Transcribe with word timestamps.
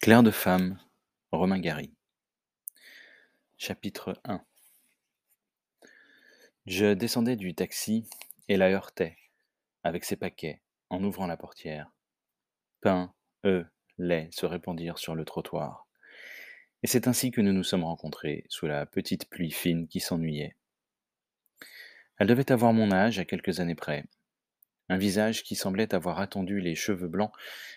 Clair 0.00 0.22
de 0.22 0.30
femme, 0.30 0.78
Romain 1.32 1.58
Gary. 1.58 1.92
Chapitre 3.56 4.14
1 4.22 4.40
Je 6.66 6.94
descendais 6.94 7.34
du 7.34 7.52
taxi 7.56 8.08
et 8.46 8.56
la 8.56 8.70
heurtais, 8.70 9.16
avec 9.82 10.04
ses 10.04 10.14
paquets, 10.14 10.62
en 10.88 11.02
ouvrant 11.02 11.26
la 11.26 11.36
portière. 11.36 11.90
Pain, 12.80 13.12
œufs, 13.44 13.66
lait 13.98 14.28
se 14.30 14.46
répandirent 14.46 14.98
sur 14.98 15.16
le 15.16 15.24
trottoir. 15.24 15.88
Et 16.84 16.86
c'est 16.86 17.08
ainsi 17.08 17.32
que 17.32 17.40
nous 17.40 17.52
nous 17.52 17.64
sommes 17.64 17.84
rencontrés, 17.84 18.44
sous 18.48 18.68
la 18.68 18.86
petite 18.86 19.28
pluie 19.28 19.50
fine 19.50 19.88
qui 19.88 19.98
s'ennuyait. 19.98 20.54
Elle 22.18 22.28
devait 22.28 22.52
avoir 22.52 22.72
mon 22.72 22.92
âge 22.92 23.18
à 23.18 23.24
quelques 23.24 23.58
années 23.58 23.74
près, 23.74 24.04
un 24.88 24.96
visage 24.96 25.42
qui 25.42 25.54
semblait 25.54 25.94
avoir 25.94 26.20
attendu 26.20 26.60
les 26.60 26.74
cheveux 26.74 27.08
blancs 27.08 27.32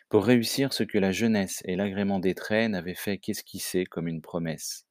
pour 0.09 0.25
réussir 0.25 0.73
ce 0.73 0.83
que 0.83 0.97
la 0.97 1.11
jeunesse 1.11 1.61
et 1.65 1.75
l'agrément 1.75 2.19
des 2.19 2.35
traits 2.35 2.69
n'avaient 2.69 2.95
fait 2.95 3.17
qu'esquisser 3.17 3.85
comme 3.85 4.07
une 4.07 4.21
promesse. 4.21 4.85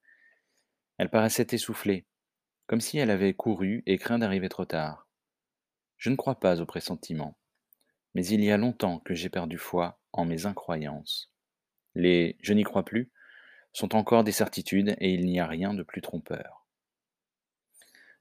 Elle 0.99 1.11
paraissait 1.11 1.47
essoufflée, 1.53 2.07
comme 2.67 2.81
si 2.81 2.99
elle 2.99 3.11
avait 3.11 3.35
couru 3.35 3.83
et 3.87 3.99
craint 3.99 4.19
d'arriver 4.19 4.49
trop 4.49 4.67
tard. 4.67 5.09
Je 5.97 6.11
ne 6.11 6.17
crois 6.17 6.39
pas 6.39 6.61
au 6.61 6.67
pressentiment, 6.67 7.39
mais 8.15 8.27
il 8.27 8.45
y 8.45 8.51
a 8.51 8.57
longtemps 8.57 9.01
que 9.01 9.15
j'ai 9.15 9.31
perdu 9.31 9.59
foi 9.59 10.01
en 10.13 10.25
mes 10.25 10.47
incroyances. 10.47 11.33
Les 11.95 12.37
je 12.41 12.53
n'y 12.53 12.65
crois 12.65 12.85
plus 12.85 13.11
sont 13.73 13.95
encore 13.95 14.25
des 14.25 14.33
certitudes 14.33 14.97
et 14.99 15.13
il 15.13 15.27
n'y 15.27 15.41
a 15.41 15.47
rien 15.47 15.75
de 15.75 15.83
plus 15.83 16.01
trompeur. 16.01 16.67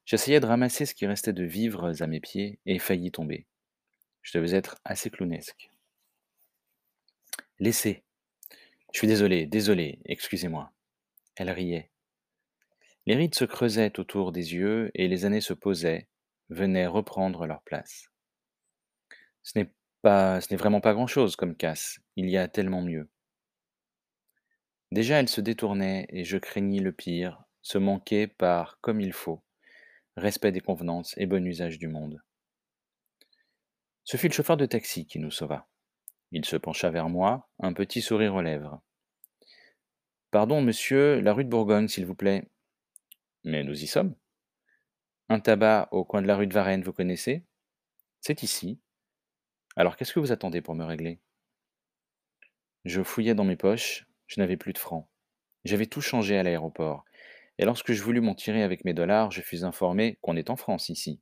J'essayais 0.05 0.39
de 0.39 0.45
ramasser 0.45 0.85
ce 0.85 0.95
qui 0.95 1.05
restait 1.05 1.33
de 1.33 1.43
vivres 1.43 2.01
à 2.01 2.07
mes 2.07 2.19
pieds 2.19 2.59
et 2.65 2.79
faillis 2.79 3.11
tomber. 3.11 3.45
Je 4.21 4.37
devais 4.37 4.55
être 4.55 4.79
assez 4.85 5.09
clownesque. 5.09 5.69
Laissez. 7.59 8.03
Je 8.93 8.99
suis 8.99 9.07
désolé, 9.07 9.45
désolé, 9.45 9.99
excusez-moi. 10.05 10.71
Elle 11.35 11.51
riait. 11.51 11.91
Les 13.05 13.15
rides 13.15 13.35
se 13.35 13.45
creusaient 13.45 13.99
autour 13.99 14.31
des 14.31 14.53
yeux 14.53 14.91
et 14.93 15.07
les 15.07 15.25
années 15.25 15.41
se 15.41 15.53
posaient, 15.53 16.07
venaient 16.49 16.87
reprendre 16.87 17.45
leur 17.45 17.61
place. 17.63 18.09
Ce 19.43 19.57
n'est 19.57 19.71
pas, 20.01 20.41
ce 20.41 20.51
n'est 20.51 20.57
vraiment 20.57 20.81
pas 20.81 20.93
grand-chose 20.93 21.35
comme 21.35 21.55
casse. 21.55 21.99
Il 22.15 22.29
y 22.29 22.37
a 22.37 22.47
tellement 22.47 22.81
mieux. 22.81 23.09
Déjà, 24.91 25.19
elle 25.19 25.29
se 25.29 25.41
détournait 25.41 26.07
et 26.09 26.23
je 26.23 26.37
craignis 26.37 26.79
le 26.79 26.91
pire, 26.91 27.43
se 27.61 27.77
manquer 27.77 28.27
par 28.27 28.79
comme 28.81 29.01
il 29.01 29.13
faut, 29.13 29.43
respect 30.15 30.51
des 30.51 30.61
convenances 30.61 31.13
et 31.17 31.25
bon 31.25 31.45
usage 31.45 31.77
du 31.77 31.87
monde. 31.87 32.21
Ce 34.09 34.17
fut 34.17 34.27
le 34.27 34.33
chauffeur 34.33 34.57
de 34.57 34.65
taxi 34.65 35.05
qui 35.05 35.19
nous 35.19 35.29
sauva. 35.29 35.67
Il 36.31 36.43
se 36.43 36.55
pencha 36.55 36.89
vers 36.89 37.09
moi, 37.09 37.47
un 37.59 37.73
petit 37.73 38.01
sourire 38.01 38.33
aux 38.33 38.41
lèvres. 38.41 38.81
Pardon, 40.31 40.63
monsieur, 40.63 41.19
la 41.19 41.31
rue 41.31 41.43
de 41.45 41.49
Bourgogne, 41.49 41.87
s'il 41.87 42.07
vous 42.07 42.15
plaît. 42.15 42.49
Mais 43.43 43.63
nous 43.63 43.83
y 43.83 43.85
sommes. 43.85 44.15
Un 45.29 45.39
tabac 45.39 45.89
au 45.91 46.05
coin 46.05 46.23
de 46.23 46.27
la 46.27 46.35
rue 46.35 46.47
de 46.47 46.53
Varennes, 46.55 46.81
vous 46.81 46.91
connaissez? 46.91 47.45
C'est 48.19 48.41
ici. 48.41 48.79
Alors 49.75 49.95
qu'est-ce 49.95 50.13
que 50.13 50.19
vous 50.19 50.31
attendez 50.31 50.63
pour 50.63 50.73
me 50.73 50.85
régler? 50.85 51.19
Je 52.85 53.03
fouillais 53.03 53.35
dans 53.35 53.45
mes 53.45 53.57
poches, 53.57 54.07
je 54.25 54.41
n'avais 54.41 54.57
plus 54.57 54.73
de 54.73 54.79
francs. 54.79 55.07
J'avais 55.65 55.85
tout 55.85 56.01
changé 56.01 56.35
à 56.35 56.41
l'aéroport, 56.41 57.05
et 57.59 57.65
lorsque 57.65 57.93
je 57.93 58.01
voulus 58.01 58.21
m'en 58.21 58.33
tirer 58.33 58.63
avec 58.63 58.85
mes 58.85 58.95
dollars, 58.95 59.29
je 59.29 59.43
fus 59.43 59.63
informé 59.65 60.17
qu'on 60.21 60.35
est 60.35 60.49
en 60.49 60.55
France 60.55 60.89
ici. 60.89 61.21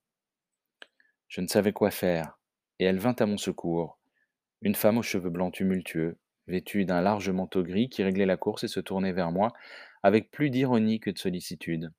Je 1.28 1.42
ne 1.42 1.48
savais 1.48 1.74
quoi 1.74 1.92
faire, 1.92 2.37
et 2.80 2.86
elle 2.86 3.00
vint 3.00 3.16
à 3.20 3.26
mon 3.26 3.38
secours, 3.38 4.00
une 4.62 4.76
femme 4.76 4.98
aux 4.98 5.04
cheveux 5.04 5.30
blancs 5.30 5.54
tumultueux, 5.54 6.18
vêtue 6.48 6.86
d'un 6.86 7.02
large 7.02 7.30
manteau 7.30 7.64
gris 7.64 7.90
qui 7.90 8.04
réglait 8.04 8.26
la 8.26 8.38
course 8.38 8.64
et 8.64 8.68
se 8.68 8.80
tournait 8.80 9.14
vers 9.14 9.32
moi 9.32 9.54
avec 10.04 10.32
plus 10.32 10.50
d'ironie 10.50 11.00
que 11.00 11.10
de 11.10 11.18
sollicitude. 11.18 11.92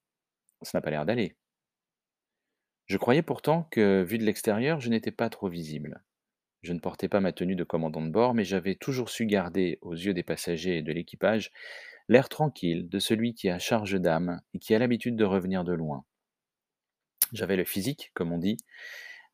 Ça 0.62 0.78
n'a 0.78 0.82
pas 0.82 0.90
l'air 0.90 1.06
d'aller. 1.06 1.36
Je 2.86 2.96
croyais 2.96 3.22
pourtant 3.22 3.64
que, 3.70 4.02
vu 4.02 4.18
de 4.18 4.24
l'extérieur, 4.24 4.80
je 4.80 4.88
n'étais 4.88 5.10
pas 5.10 5.28
trop 5.28 5.48
visible. 5.48 6.02
Je 6.62 6.72
ne 6.72 6.80
portais 6.80 7.08
pas 7.08 7.20
ma 7.20 7.32
tenue 7.32 7.54
de 7.54 7.64
commandant 7.64 8.02
de 8.02 8.10
bord, 8.10 8.34
mais 8.34 8.44
j'avais 8.44 8.74
toujours 8.74 9.10
su 9.10 9.26
garder, 9.26 9.78
aux 9.82 9.94
yeux 9.94 10.14
des 10.14 10.22
passagers 10.22 10.78
et 10.78 10.82
de 10.82 10.92
l'équipage, 10.92 11.52
l'air 12.08 12.28
tranquille 12.28 12.88
de 12.88 12.98
celui 12.98 13.34
qui 13.34 13.50
a 13.50 13.58
charge 13.58 14.00
d'âme 14.00 14.40
et 14.54 14.58
qui 14.58 14.74
a 14.74 14.78
l'habitude 14.78 15.16
de 15.16 15.24
revenir 15.24 15.64
de 15.64 15.74
loin. 15.74 16.04
J'avais 17.32 17.56
le 17.56 17.64
physique, 17.64 18.10
comme 18.14 18.32
on 18.32 18.38
dit, 18.38 18.56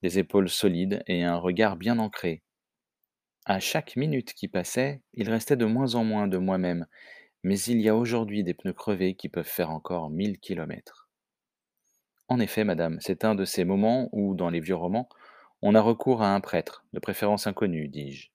des 0.05 0.19
épaules 0.19 0.51
solides 0.51 1.03
et 1.07 1.25
un 1.25 1.39
regard 1.39 1.79
bien 1.79 1.99
ancré. 1.99 2.43
À 3.47 3.59
chaque 3.59 3.97
minute 3.97 4.35
qui 4.35 4.49
passait, 4.49 5.01
il 5.15 5.31
restait 5.31 5.57
de 5.57 5.65
moins 5.65 5.95
en 5.95 6.05
moins 6.05 6.29
de 6.29 6.37
moi-même, 6.37 6.87
mais 7.43 7.59
il 7.59 7.81
y 7.81 7.89
a 7.89 7.97
aujourd'hui 7.97 8.45
des 8.45 8.53
pneus 8.53 8.75
crevés 8.75 9.15
qui 9.15 9.31
peuvent 9.31 9.49
faire 9.49 9.71
encore 9.71 10.11
mille 10.11 10.39
kilomètres. 10.39 11.09
En 12.29 12.39
effet, 12.39 12.65
madame, 12.65 12.99
c'est 13.01 13.25
un 13.25 13.35
de 13.35 13.47
ces 13.47 13.65
moments 13.65 14.11
où, 14.13 14.35
dans 14.35 14.51
les 14.51 14.61
vieux 14.61 14.75
romans, 14.75 15.09
on 15.63 15.75
a 15.75 15.81
recours 15.81 16.21
à 16.21 16.35
un 16.35 16.41
prêtre, 16.43 16.85
de 16.93 17.01
préférence 17.01 17.47
inconnu, 17.47 17.89
dis-je. 17.89 18.29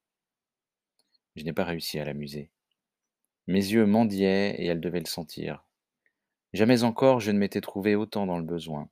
Je, 1.35 1.43
n'ai 1.43 1.53
pas 1.53 1.65
réussi 1.65 1.99
à 1.99 2.05
l'amuser. 2.05 2.49
Mes 3.45 3.59
yeux 3.73 3.85
mendiaient 3.85 4.55
et 4.57 4.65
elle 4.65 4.81
devait 4.81 5.01
le 5.01 5.05
sentir. 5.05 5.63
Jamais 6.51 6.81
encore 6.81 7.19
je 7.19 7.29
ne 7.29 7.37
m'étais 7.37 7.61
trouvé 7.61 7.93
autant 7.93 8.25
dans 8.25 8.39
le 8.39 8.43
besoin. 8.43 8.89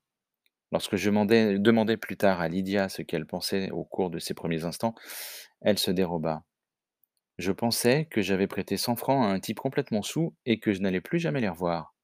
Lorsque 0.72 0.97
je 0.97 1.09
demandais 1.09 1.97
plus 1.97 2.17
tard 2.17 2.41
à 2.41 2.50
Lydia 2.50 2.89
ce 2.89 3.01
qu'elle 3.01 3.25
pensait 3.25 3.72
au 3.72 3.85
cours 3.85 4.09
de 4.09 4.19
ses 4.19 4.33
premiers 4.33 4.66
instants, 4.66 4.95
elle 5.61 5.79
se 5.79 5.91
déroba. 5.91 6.44
Je 7.38 7.51
pensais 7.51 8.05
que 8.05 8.22
j'avais 8.22 8.47
prêté 8.47 8.78
cent 8.78 8.95
francs 8.95 9.23
à 9.23 9.29
un 9.29 9.39
type 9.39 9.59
complètement 9.59 10.01
sous 10.01 10.35
et 10.45 10.59
que 10.59 10.73
je 10.73 10.81
n'allais 10.81 11.01
plus 11.01 11.19
jamais 11.19 11.39
les 11.39 11.50
revoir. 11.50 11.95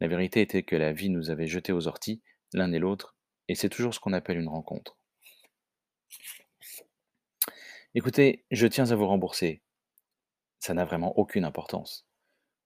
La 0.00 0.08
vérité 0.08 0.40
était 0.40 0.62
que 0.62 0.76
la 0.76 0.92
vie 0.92 1.10
nous 1.10 1.30
avait 1.30 1.46
jetés 1.46 1.72
aux 1.72 1.86
orties, 1.86 2.20
l'un 2.52 2.72
et 2.72 2.78
l'autre, 2.78 3.14
et 3.48 3.54
c'est 3.54 3.68
toujours 3.68 3.94
ce 3.94 4.00
qu'on 4.00 4.12
appelle 4.12 4.38
une 4.38 4.48
rencontre. 4.48 4.96
Écoutez, 7.94 8.44
je 8.50 8.66
tiens 8.66 8.90
à 8.90 8.94
vous 8.94 9.06
rembourser. 9.06 9.62
Ça 10.58 10.74
n'a 10.74 10.84
vraiment 10.84 11.18
aucune 11.18 11.44
importance. 11.44 12.06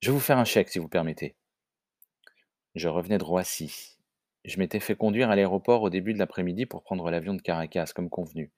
Je 0.00 0.10
vais 0.10 0.14
vous 0.14 0.20
faire 0.20 0.38
un 0.38 0.44
chèque 0.44 0.68
si 0.68 0.78
vous 0.78 0.88
permettez. 0.88 1.36
Je 2.74 2.88
revenais 2.88 3.18
de 3.18 3.24
Roissy 3.24 3.93
je 4.44 4.58
m'étais 4.58 4.80
fait 4.80 4.96
conduire 4.96 5.30
à 5.30 5.36
l'aéroport 5.36 5.82
au 5.82 5.90
début 5.90 6.12
de 6.12 6.18
l'après-midi 6.18 6.66
pour 6.66 6.82
prendre 6.82 7.10
l'avion 7.10 7.34
de 7.34 7.42
Caracas, 7.42 7.92
comme 7.94 8.10
convenu. 8.10 8.52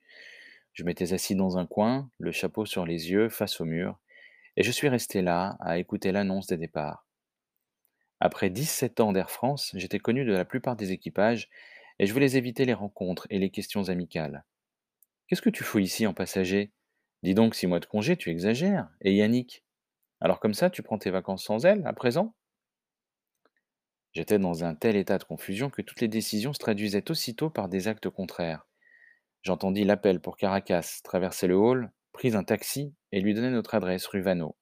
Je 0.73 0.85
m'étais 0.85 1.13
assis 1.13 1.35
dans 1.35 1.59
un 1.59 1.67
coin, 1.67 2.11
le 2.19 2.33
chapeau 2.33 2.67
sur 2.67 2.85
les 2.85 3.11
yeux, 3.11 3.29
face 3.29 3.61
au 3.61 3.65
mur, 3.65 3.99
et 4.57 4.63
je 4.63 4.71
suis 4.71 4.89
resté 4.89 5.23
là, 5.23 5.57
à 5.61 5.79
écouter 5.79 6.13
l'annonce 6.13 6.49
des 6.49 6.59
départs. 6.59 7.07
Après 8.21 8.51
17 8.51 9.01
ans 9.01 9.13
d'Air 9.13 9.31
France, 9.31 9.73
j'étais 9.75 9.99
connu 9.99 10.25
de 10.25 10.33
la 10.33 10.45
plupart 10.45 10.77
des 10.77 10.93
équipages, 10.93 11.49
et 11.99 12.07
je 12.07 12.13
voulais 12.13 12.37
éviter 12.37 12.65
les 12.67 12.75
rencontres 12.75 13.27
et 13.31 13.39
les 13.39 13.51
questions 13.51 13.89
amicales. 13.89 14.45
Qu'est-ce 15.27 15.43
que 15.43 15.51
tu 15.51 15.65
fous 15.65 15.79
ici 15.79 16.07
en 16.07 16.15
passager? 16.15 16.73
Dis 17.23 17.35
donc, 17.35 17.55
six 17.55 17.67
mois 17.67 17.81
de 17.81 17.87
congé, 17.87 18.17
tu 18.17 18.31
exagères. 18.31 18.89
Et 19.01 19.15
Yannick? 19.15 19.65
Alors 20.21 20.41
comme 20.41 20.55
ça, 20.55 20.71
tu 20.71 20.83
prends 20.83 20.99
tes 20.99 21.11
vacances 21.11 21.45
sans 21.45 21.65
elle, 21.65 21.87
à 21.87 21.93
présent? 21.95 22.36
J'étais 24.16 24.38
dans 24.38 24.65
un 24.65 24.75
tel 24.75 24.97
état 24.97 25.19
de 25.19 25.25
confusion 25.25 25.69
que 25.69 25.82
toutes 25.82 26.00
les 26.00 26.09
décisions 26.09 26.54
se 26.54 26.59
traduisaient 26.59 27.10
aussitôt 27.10 27.50
par 27.50 27.69
des 27.69 27.87
actes 27.87 28.09
contraires. 28.09 28.66
J'entendis 29.43 29.84
l'appel 29.84 30.21
pour 30.21 30.38
Caracas, 30.38 31.00
traverser 31.04 31.47
le 31.47 31.54
hall, 31.54 31.93
pris 32.12 32.34
un 32.34 32.43
taxi 32.43 32.94
et 33.12 33.21
lui 33.21 33.34
donner 33.34 33.50
notre 33.50 33.75
adresse 33.75 34.06
rue 34.06 34.22
Vanneau. 34.22 34.56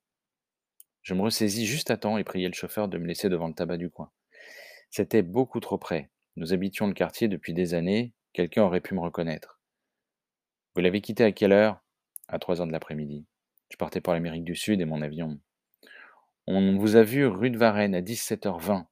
Je 1.03 1.15
me 1.15 1.23
ressaisis 1.23 1.67
juste 1.67 1.93
à 1.93 1.97
temps 1.97 2.19
et 2.19 2.25
priai 2.25 2.49
le 2.49 2.53
chauffeur 2.53 2.89
de 2.89 2.99
me 2.99 3.07
laisser 3.07 3.29
devant 3.29 3.47
le 3.47 3.55
tabac 3.55 3.77
du 3.77 3.91
coin. 3.91 4.11
C'était 4.91 5.23
beaucoup 5.23 5.61
trop 5.61 5.79
près. 5.79 6.11
Nous 6.35 6.53
habitions 6.53 6.89
le 6.89 6.93
quartier 6.93 7.29
depuis 7.29 7.55
des 7.55 7.75
années, 7.75 8.13
quelqu'un 8.33 8.65
aurait 8.65 8.81
pu 8.81 8.97
me 8.97 9.01
reconnaître. 9.03 9.61
Vous 10.75 10.83
l'avez 10.83 11.01
quitté 11.01 11.23
à 11.23 11.31
quelle 11.31 11.53
heure? 11.53 11.81
À 12.27 12.41
3 12.41 12.61
heures 12.61 12.67
de 12.67 12.73
l'après-midi. 12.73 13.25
Je 13.71 13.77
partais 13.77 14.01
pour 14.01 14.15
l'Amérique 14.15 14.43
du 14.43 14.57
Sud 14.57 14.81
et 14.81 14.85
mon 14.85 15.01
avion. 15.01 15.39
On 16.49 16.77
vous 16.77 16.97
a 16.97 17.05
vu 17.05 17.25
rue 17.25 17.51
de 17.51 17.57
Varennes 17.57 17.95
à 17.95 18.01
17h20. 18.01 18.87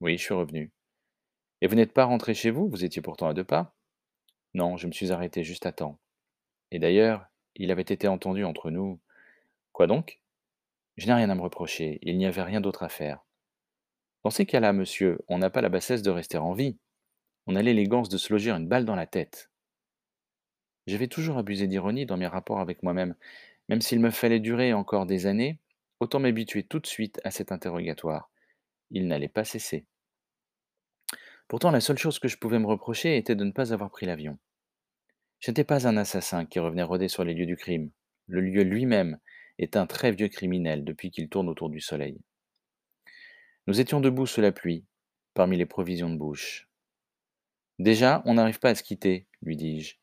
Oui, 0.00 0.16
je 0.16 0.22
suis 0.22 0.34
revenu. 0.34 0.70
Et 1.60 1.66
vous 1.66 1.74
n'êtes 1.74 1.92
pas 1.92 2.04
rentré 2.04 2.34
chez 2.34 2.50
vous? 2.50 2.68
Vous 2.68 2.84
étiez 2.84 3.02
pourtant 3.02 3.28
à 3.28 3.34
deux 3.34 3.44
pas? 3.44 3.74
Non, 4.54 4.76
je 4.76 4.86
me 4.86 4.92
suis 4.92 5.12
arrêté 5.12 5.42
juste 5.44 5.66
à 5.66 5.72
temps. 5.72 5.98
Et 6.70 6.78
d'ailleurs, 6.78 7.26
il 7.56 7.70
avait 7.70 7.82
été 7.82 8.06
entendu 8.08 8.44
entre 8.44 8.70
nous. 8.70 9.00
Quoi 9.72 9.86
donc? 9.86 10.20
Je 10.96 11.06
n'ai 11.06 11.14
rien 11.14 11.30
à 11.30 11.34
me 11.34 11.42
reprocher, 11.42 11.98
il 12.02 12.18
n'y 12.18 12.26
avait 12.26 12.42
rien 12.42 12.60
d'autre 12.60 12.82
à 12.82 12.88
faire. 12.88 13.24
Dans 14.24 14.30
ces 14.30 14.46
cas-là, 14.46 14.72
monsieur, 14.72 15.20
on 15.28 15.38
n'a 15.38 15.50
pas 15.50 15.60
la 15.60 15.68
bassesse 15.68 16.02
de 16.02 16.10
rester 16.10 16.38
en 16.38 16.52
vie. 16.52 16.76
On 17.46 17.56
a 17.56 17.62
l'élégance 17.62 18.08
de 18.08 18.18
se 18.18 18.32
loger 18.32 18.50
une 18.50 18.68
balle 18.68 18.84
dans 18.84 18.96
la 18.96 19.06
tête. 19.06 19.50
J'avais 20.86 21.08
toujours 21.08 21.38
abusé 21.38 21.66
d'ironie 21.66 22.06
dans 22.06 22.16
mes 22.16 22.26
rapports 22.26 22.60
avec 22.60 22.82
moi-même. 22.82 23.14
Même 23.68 23.80
s'il 23.80 24.00
me 24.00 24.10
fallait 24.10 24.40
durer 24.40 24.72
encore 24.72 25.06
des 25.06 25.26
années, 25.26 25.58
autant 26.00 26.18
m'habituer 26.18 26.62
tout 26.62 26.80
de 26.80 26.86
suite 26.86 27.20
à 27.24 27.30
cet 27.30 27.52
interrogatoire. 27.52 28.30
Il 28.90 29.06
n'allait 29.06 29.28
pas 29.28 29.44
cesser. 29.44 29.86
Pourtant, 31.48 31.70
la 31.70 31.80
seule 31.80 31.98
chose 31.98 32.18
que 32.18 32.28
je 32.28 32.36
pouvais 32.36 32.58
me 32.58 32.66
reprocher 32.66 33.16
était 33.16 33.34
de 33.34 33.44
ne 33.44 33.52
pas 33.52 33.72
avoir 33.72 33.90
pris 33.90 34.06
l'avion. 34.06 34.38
Je 35.40 35.50
n'étais 35.50 35.64
pas 35.64 35.86
un 35.86 35.96
assassin 35.96 36.44
qui 36.44 36.58
revenait 36.58 36.82
rôder 36.82 37.08
sur 37.08 37.24
les 37.24 37.34
lieux 37.34 37.46
du 37.46 37.56
crime. 37.56 37.90
Le 38.26 38.40
lieu 38.40 38.62
lui-même 38.62 39.18
est 39.58 39.76
un 39.76 39.86
très 39.86 40.12
vieux 40.12 40.28
criminel 40.28 40.84
depuis 40.84 41.10
qu'il 41.10 41.28
tourne 41.28 41.48
autour 41.48 41.70
du 41.70 41.80
soleil. 41.80 42.20
Nous 43.66 43.80
étions 43.80 44.00
debout 44.00 44.26
sous 44.26 44.40
la 44.40 44.52
pluie, 44.52 44.84
parmi 45.34 45.56
les 45.56 45.66
provisions 45.66 46.10
de 46.10 46.16
bouche. 46.16 46.68
Déjà, 47.78 48.22
on 48.24 48.34
n'arrive 48.34 48.58
pas 48.58 48.70
à 48.70 48.74
se 48.74 48.82
quitter, 48.82 49.26
lui 49.40 49.56
dis-je. 49.56 49.96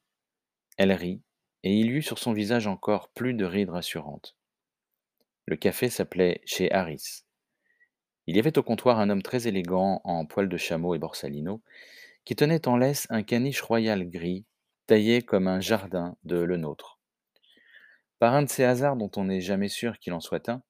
Elle 0.77 0.93
rit, 0.93 1.21
et 1.63 1.73
il 1.73 1.87
y 1.87 1.89
eut 1.89 2.01
sur 2.01 2.19
son 2.19 2.31
visage 2.31 2.67
encore 2.67 3.09
plus 3.09 3.33
de 3.33 3.43
rides 3.43 3.69
rassurantes. 3.69 4.37
Le 5.45 5.57
café 5.57 5.89
s'appelait 5.89 6.41
chez 6.45 6.71
Harris. 6.71 7.24
Il 8.27 8.35
y 8.35 8.39
avait 8.39 8.57
au 8.57 8.63
comptoir 8.63 8.99
un 8.99 9.09
homme 9.09 9.21
très 9.21 9.47
élégant 9.47 10.01
en 10.03 10.25
poil 10.25 10.49
de 10.49 10.57
chameau 10.57 10.95
et 10.95 10.99
borsalino, 10.99 11.61
qui 12.23 12.35
tenait 12.35 12.67
en 12.67 12.75
laisse 12.75 13.05
un 13.09 13.21
caniche 13.21 13.61
royal 13.61 14.09
gris, 14.09 14.45
taillé 14.87 15.21
comme 15.21 15.47
un 15.47 15.59
jardin 15.59 16.17
de 16.23 16.37
le 16.37 16.57
nôtre. 16.57 16.99
Par 18.19 18.33
un 18.33 18.43
de 18.43 18.49
ces 18.49 18.63
hasards 18.63 18.95
dont 18.95 19.11
on 19.17 19.25
n'est 19.25 19.41
jamais 19.41 19.69
sûr 19.69 19.99
qu'il 19.99 20.13
en 20.13 20.19
soit 20.19 20.49
un, 20.49 20.63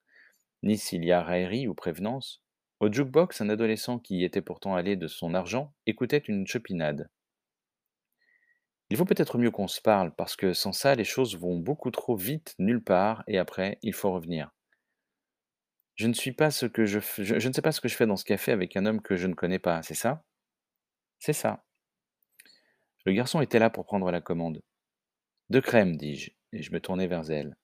ni 0.62 0.76
s'il 0.76 1.04
y 1.04 1.12
a 1.12 1.22
raillerie 1.22 1.68
ou 1.68 1.74
prévenance, 1.74 2.42
au 2.80 2.92
jukebox, 2.92 3.40
un 3.40 3.48
adolescent 3.48 3.98
qui 3.98 4.18
y 4.18 4.24
était 4.24 4.42
pourtant 4.42 4.74
allé 4.74 4.96
de 4.96 5.06
son 5.06 5.32
argent 5.32 5.72
écoutait 5.86 6.18
une 6.18 6.46
chopinade. 6.46 7.08
Il 8.90 8.98
vaut 8.98 9.06
peut-être 9.06 9.38
mieux 9.38 9.50
qu'on 9.50 9.68
se 9.68 9.80
parle, 9.80 10.14
parce 10.14 10.36
que 10.36 10.52
sans 10.52 10.72
ça, 10.72 10.94
les 10.94 11.04
choses 11.04 11.36
vont 11.38 11.56
beaucoup 11.56 11.90
trop 11.90 12.16
vite 12.16 12.54
nulle 12.58 12.84
part, 12.84 13.24
et 13.26 13.38
après, 13.38 13.78
il 13.82 13.94
faut 13.94 14.12
revenir. 14.12 14.55
Je 15.96 16.06
ne 16.06 16.12
sais 16.12 16.32
pas 16.32 16.50
ce 16.50 16.66
que 16.66 16.84
je 16.84 17.00
fais 17.00 18.06
dans 18.06 18.16
ce 18.16 18.24
café 18.24 18.52
avec 18.52 18.76
un 18.76 18.86
homme 18.86 19.00
que 19.00 19.16
je 19.16 19.26
ne 19.26 19.34
connais 19.34 19.58
pas, 19.58 19.82
c'est 19.82 19.94
ça? 19.94 20.24
C'est 21.18 21.32
ça. 21.32 21.64
Le 23.04 23.12
garçon 23.12 23.40
était 23.40 23.58
là 23.58 23.70
pour 23.70 23.86
prendre 23.86 24.10
la 24.10 24.20
commande. 24.20 24.62
De 25.48 25.60
crème, 25.60 25.96
dis-je, 25.96 26.32
et 26.52 26.62
je 26.62 26.72
me 26.72 26.80
tournai 26.80 27.06
vers 27.06 27.30
elle. 27.30 27.56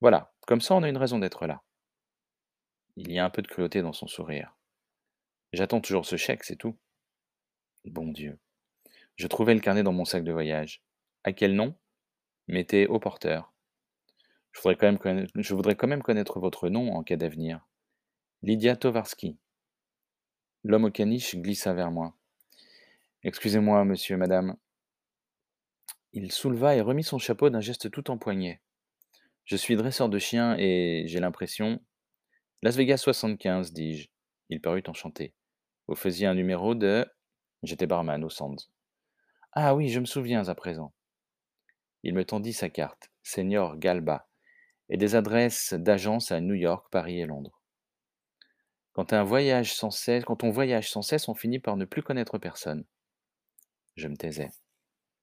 Voilà, 0.00 0.32
comme 0.46 0.60
ça 0.60 0.74
on 0.74 0.82
a 0.82 0.88
une 0.88 0.96
raison 0.96 1.18
d'être 1.18 1.46
là. 1.46 1.62
Il 2.96 3.12
y 3.12 3.18
a 3.18 3.24
un 3.24 3.30
peu 3.30 3.42
de 3.42 3.48
cruauté 3.48 3.80
dans 3.80 3.92
son 3.92 4.08
sourire. 4.08 4.56
J'attends 5.52 5.80
toujours 5.80 6.04
ce 6.04 6.16
chèque, 6.16 6.44
c'est 6.44 6.56
tout. 6.56 6.76
Bon 7.84 8.08
Dieu. 8.08 8.38
Je 9.16 9.26
trouvai 9.28 9.54
le 9.54 9.60
carnet 9.60 9.82
dans 9.82 9.92
mon 9.92 10.04
sac 10.04 10.24
de 10.24 10.32
voyage. 10.32 10.82
À 11.22 11.32
quel 11.32 11.54
nom? 11.54 11.74
Mettez 12.48 12.86
au 12.86 12.98
porteur. 12.98 13.52
Je 14.52 14.60
voudrais, 14.60 14.76
quand 15.76 15.86
même 15.86 16.02
connaître, 16.02 16.40
votre 16.40 16.68
nom 16.68 16.92
en 16.94 17.02
cas 17.02 17.16
d'avenir. 17.16 17.66
Lydia 18.42 18.76
Towarski. 18.76 19.38
L'homme 20.64 20.84
au 20.84 20.90
caniche 20.90 21.36
glissa 21.36 21.72
vers 21.72 21.90
moi. 21.90 22.14
Excusez-moi, 23.22 23.84
monsieur, 23.84 24.16
madame. 24.16 24.56
Il 26.12 26.32
souleva 26.32 26.76
et 26.76 26.80
remit 26.80 27.04
son 27.04 27.18
chapeau 27.18 27.50
d'un 27.50 27.60
geste 27.60 27.90
tout 27.90 28.10
empoigné. 28.10 28.60
Je 29.44 29.56
suis 29.56 29.76
dresseur 29.76 30.08
de 30.08 30.18
chiens 30.18 30.56
et 30.58 31.04
j'ai 31.06 31.20
l'impression. 31.20 31.80
Las 32.62 32.76
Vegas 32.76 32.98
75, 32.98 33.72
dis-je. 33.72 34.08
Il 34.50 34.60
parut 34.60 34.82
enchanté. 34.86 35.34
Vous 35.86 35.94
faisiez 35.94 36.26
un 36.26 36.34
numéro 36.34 36.74
de. 36.74 37.06
J'étais 37.62 37.86
barman 37.86 38.22
au 38.24 38.30
Sands. 38.30 38.56
Ah 39.52 39.74
oui, 39.74 39.88
je 39.88 40.00
me 40.00 40.04
souviens 40.04 40.48
à 40.48 40.54
présent. 40.54 40.92
Il 42.02 42.14
me 42.14 42.24
tendit 42.24 42.52
sa 42.52 42.68
carte, 42.68 43.10
Senior 43.22 43.76
Galba, 43.76 44.27
et 44.88 44.96
des 44.96 45.14
adresses 45.14 45.74
d'agences 45.74 46.32
à 46.32 46.40
New 46.40 46.54
York, 46.54 46.86
Paris 46.90 47.20
et 47.20 47.26
Londres. 47.26 47.62
Quand, 48.92 49.12
un 49.12 49.22
voyage 49.22 49.74
sans 49.74 49.90
cesse, 49.90 50.24
quand 50.24 50.44
on 50.44 50.50
voyage 50.50 50.90
sans 50.90 51.02
cesse, 51.02 51.28
on 51.28 51.34
finit 51.34 51.60
par 51.60 51.76
ne 51.76 51.84
plus 51.84 52.02
connaître 52.02 52.38
personne. 52.38 52.84
Je 53.96 54.08
me 54.08 54.16
taisais. 54.16 54.50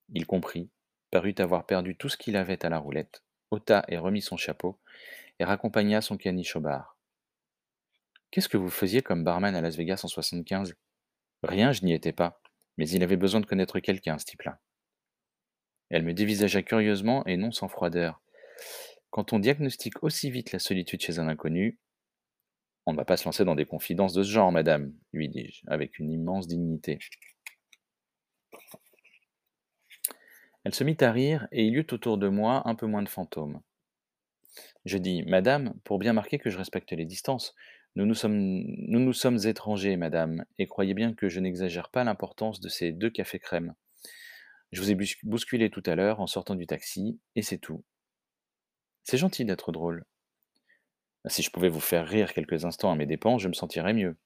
Il 0.10 0.26
comprit, 0.26 0.70
parut 1.12 1.36
avoir 1.40 1.66
perdu 1.66 1.98
tout 1.98 2.10
ce 2.10 2.18
qu'il 2.18 2.38
avait 2.38 2.66
à 2.66 2.70
la 2.70 2.78
roulette, 2.78 3.24
ôta 3.52 3.84
et 3.88 3.98
remit 3.98 4.22
son 4.22 4.38
chapeau, 4.38 4.80
et 5.40 5.44
raccompagna 5.44 6.02
son 6.02 6.18
caniche 6.18 6.56
au 6.56 6.62
bar. 6.62 6.98
Qu'est-ce 8.32 8.50
que 8.50 8.58
vous 8.58 8.70
faisiez 8.70 9.02
comme 9.02 9.24
barman 9.24 9.56
à 9.56 9.62
Las 9.62 9.78
Vegas 9.78 10.02
en 10.04 10.08
75 10.08 10.76
Rien, 11.44 11.72
je 11.72 11.84
n'y 11.84 11.94
étais 11.94 12.14
pas, 12.14 12.42
mais 12.78 12.90
il 12.90 13.04
avait 13.04 13.18
besoin 13.18 13.40
de 13.40 13.46
connaître 13.46 13.80
quelqu'un, 13.80 14.18
ce 14.18 14.26
type-là. 14.26 14.60
Elle 15.90 16.04
me 16.04 16.14
dévisagea 16.14 16.64
curieusement 16.64 17.26
et 17.26 17.38
non 17.38 17.52
sans 17.52 17.68
froideur. 17.68 18.22
Quand 19.16 19.32
on 19.32 19.40
diagnostique 19.40 20.04
aussi 20.04 20.30
vite 20.30 20.52
la 20.52 20.60
solitude 20.60 21.02
chez 21.02 21.20
un 21.20 21.30
inconnu, 21.30 21.80
on 22.86 22.92
ne 22.92 22.98
va 22.98 23.06
pas 23.06 23.16
se 23.16 23.24
lancer 23.24 23.46
dans 23.46 23.56
des 23.56 23.66
confidences 23.66 24.12
de 24.12 24.24
ce 24.24 24.30
genre, 24.30 24.52
madame, 24.52 24.94
lui 25.14 25.30
dis-je, 25.30 25.62
avec 25.68 26.00
une 26.00 26.12
immense 26.12 26.50
dignité. 26.50 27.00
Elle 30.66 30.76
se 30.76 30.84
mit 30.84 30.98
à 31.00 31.14
rire, 31.14 31.48
et 31.54 31.64
il 31.64 31.72
y 31.72 31.78
eut 31.78 31.88
autour 31.94 32.18
de 32.18 32.28
moi 32.28 32.64
un 32.66 32.76
peu 32.76 32.88
moins 32.88 33.04
de 33.04 33.08
fantômes. 33.08 33.62
Je 34.84 34.98
dis, 34.98 35.24
Madame, 35.24 35.80
pour 35.86 35.98
bien 35.98 36.12
marquer 36.12 36.38
que 36.38 36.50
je 36.50 36.58
respecte 36.58 36.92
les 36.92 37.06
distances, 37.06 37.56
nous 37.96 38.06
nous 38.06 38.16
sommes, 39.14 39.40
étrangers, 39.46 39.96
Madame, 39.96 40.44
et 40.58 40.68
croyez 40.68 40.94
bien 40.94 41.14
que 41.14 41.30
je 41.30 41.40
n'exagère 41.40 41.90
pas 41.90 42.04
l'importance 42.04 42.60
de 42.60 42.68
ces 42.68 42.92
deux 42.92 43.12
cafés 43.12 43.40
crème. 43.40 43.76
Je 44.74 44.82
vous 44.82 44.92
ai 44.92 44.98
bousculé 45.24 45.70
tout 45.70 45.84
à 45.86 45.96
l'heure 45.96 46.20
en 46.20 46.28
sortant 46.28 46.56
du 46.56 46.68
taxi, 46.68 47.18
et 47.38 47.44
c'est 47.44 47.60
tout. 47.60 47.86
C'est 49.06 49.20
gentil 49.20 49.46
d'être 49.46 49.72
drôle. 49.72 50.04
Si 51.28 51.44
je 51.44 51.52
pouvais 51.52 51.70
vous 51.70 51.80
faire 51.80 52.08
rire 52.08 52.34
quelques 52.34 52.66
instants 52.66 52.92
à 52.92 52.96
mes 52.96 53.06
dépens, 53.06 53.38
je 53.38 53.48
me 53.48 53.54
sentirais 53.54 53.94
mieux. 53.94 54.18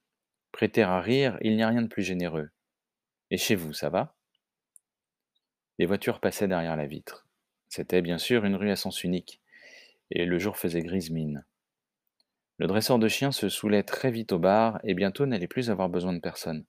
Prêter 0.54 0.84
à 0.84 1.02
rire, 1.02 1.38
il 1.42 1.58
n'y 1.58 1.64
a 1.64 1.68
rien 1.68 1.82
de 1.82 1.88
plus 1.88 2.02
généreux. 2.02 2.50
Et 3.30 3.38
chez 3.38 3.56
vous, 3.56 3.74
ça 3.74 3.90
va? 3.90 4.16
Les 5.80 5.86
voitures 5.86 6.22
passaient 6.22 6.48
derrière 6.48 6.78
la 6.78 6.88
vitre. 6.88 7.28
C'était 7.68 8.02
bien 8.02 8.18
sûr 8.18 8.46
une 8.46 8.56
rue 8.56 8.72
à 8.72 8.78
sens 8.78 9.04
unique, 9.04 9.42
et 10.12 10.26
le 10.26 10.40
jour 10.40 10.56
faisait 10.56 10.82
grise 10.82 11.12
mine. 11.12 11.46
Le 12.58 12.68
dresseur 12.68 13.00
de 13.00 13.08
chiens 13.10 13.34
se 13.34 13.50
saoulait 13.50 13.84
très 13.84 14.12
vite 14.12 14.32
au 14.32 14.40
bar, 14.40 14.80
et 14.86 14.94
bientôt 14.94 15.26
n'allait 15.26 15.48
plus 15.48 15.70
avoir 15.70 15.90
besoin 15.90 16.14
de 16.14 16.20
personne. 16.20 16.66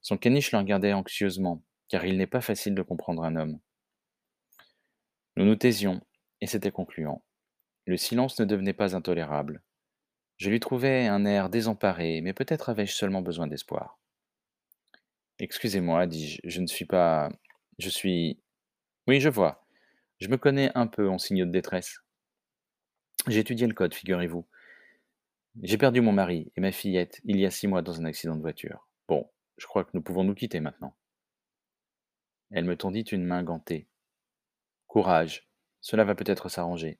Son 0.00 0.16
caniche 0.16 0.52
le 0.52 0.58
regardait 0.58 0.94
anxieusement, 0.94 1.62
car 1.88 2.06
il 2.06 2.16
n'est 2.16 2.26
pas 2.26 2.40
facile 2.40 2.74
de 2.74 2.82
comprendre 2.82 3.24
un 3.24 3.36
homme. 3.36 3.60
Nous 5.36 5.44
nous 5.44 5.56
taisions, 5.56 6.00
et 6.40 6.46
c'était 6.46 6.70
concluant. 6.70 7.22
Le 7.86 7.96
silence 7.96 8.38
ne 8.38 8.44
devenait 8.44 8.72
pas 8.72 8.94
intolérable. 8.94 9.62
Je 10.36 10.50
lui 10.50 10.60
trouvais 10.60 11.06
un 11.06 11.24
air 11.24 11.48
désemparé, 11.50 12.20
mais 12.20 12.32
peut-être 12.32 12.68
avais-je 12.68 12.92
seulement 12.92 13.22
besoin 13.22 13.46
d'espoir. 13.46 13.98
Excusez-moi, 15.38 16.06
dis-je, 16.06 16.40
je 16.44 16.60
ne 16.60 16.66
suis 16.66 16.84
pas. 16.84 17.30
Je 17.78 17.88
suis. 17.88 18.40
Oui, 19.06 19.20
je 19.20 19.28
vois. 19.28 19.66
Je 20.20 20.28
me 20.28 20.36
connais 20.36 20.70
un 20.76 20.86
peu 20.86 21.08
en 21.08 21.18
signe 21.18 21.44
de 21.44 21.50
détresse. 21.50 21.98
J'ai 23.26 23.40
étudié 23.40 23.66
le 23.66 23.74
code, 23.74 23.94
figurez-vous. 23.94 24.46
J'ai 25.62 25.78
perdu 25.78 26.00
mon 26.00 26.12
mari 26.12 26.50
et 26.56 26.60
ma 26.60 26.72
fillette 26.72 27.20
il 27.24 27.38
y 27.38 27.46
a 27.46 27.50
six 27.50 27.66
mois 27.66 27.82
dans 27.82 28.00
un 28.00 28.04
accident 28.04 28.36
de 28.36 28.40
voiture. 28.40 28.88
Bon, 29.08 29.28
je 29.58 29.66
crois 29.66 29.84
que 29.84 29.90
nous 29.94 30.02
pouvons 30.02 30.24
nous 30.24 30.34
quitter 30.34 30.60
maintenant. 30.60 30.96
Elle 32.50 32.64
me 32.64 32.76
tendit 32.76 33.02
une 33.02 33.24
main 33.24 33.42
gantée. 33.42 33.88
Courage, 34.86 35.48
cela 35.80 36.04
va 36.04 36.14
peut-être 36.14 36.48
s'arranger. 36.48 36.98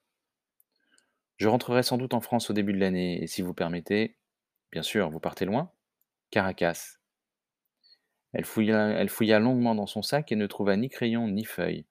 Je 1.43 1.49
rentrerai 1.49 1.83
sans 1.83 1.99
doute 1.99 2.15
en 2.15 2.21
France 2.21 2.51
au 2.51 2.53
début 2.53 2.73
de 2.73 2.79
l'année, 2.79 3.21
et 3.21 3.27
si 3.27 3.43
vous 3.43 3.53
permettez, 3.53 4.17
bien 4.71 4.83
sûr, 4.83 5.11
vous 5.11 5.19
partez 5.19 5.45
loin 5.45 5.73
Caracas. 6.31 6.99
Elle 8.33 8.45
fouilla, 8.45 9.41
longuement 9.41 9.75
dans 9.75 9.89
son 9.89 10.03
sac 10.03 10.31
et 10.31 10.37
ne 10.37 10.47
trouva 10.47 10.77
ni 10.77 10.89
crayon 10.89 11.27
ni 11.27 11.45
feuille. 11.45 11.85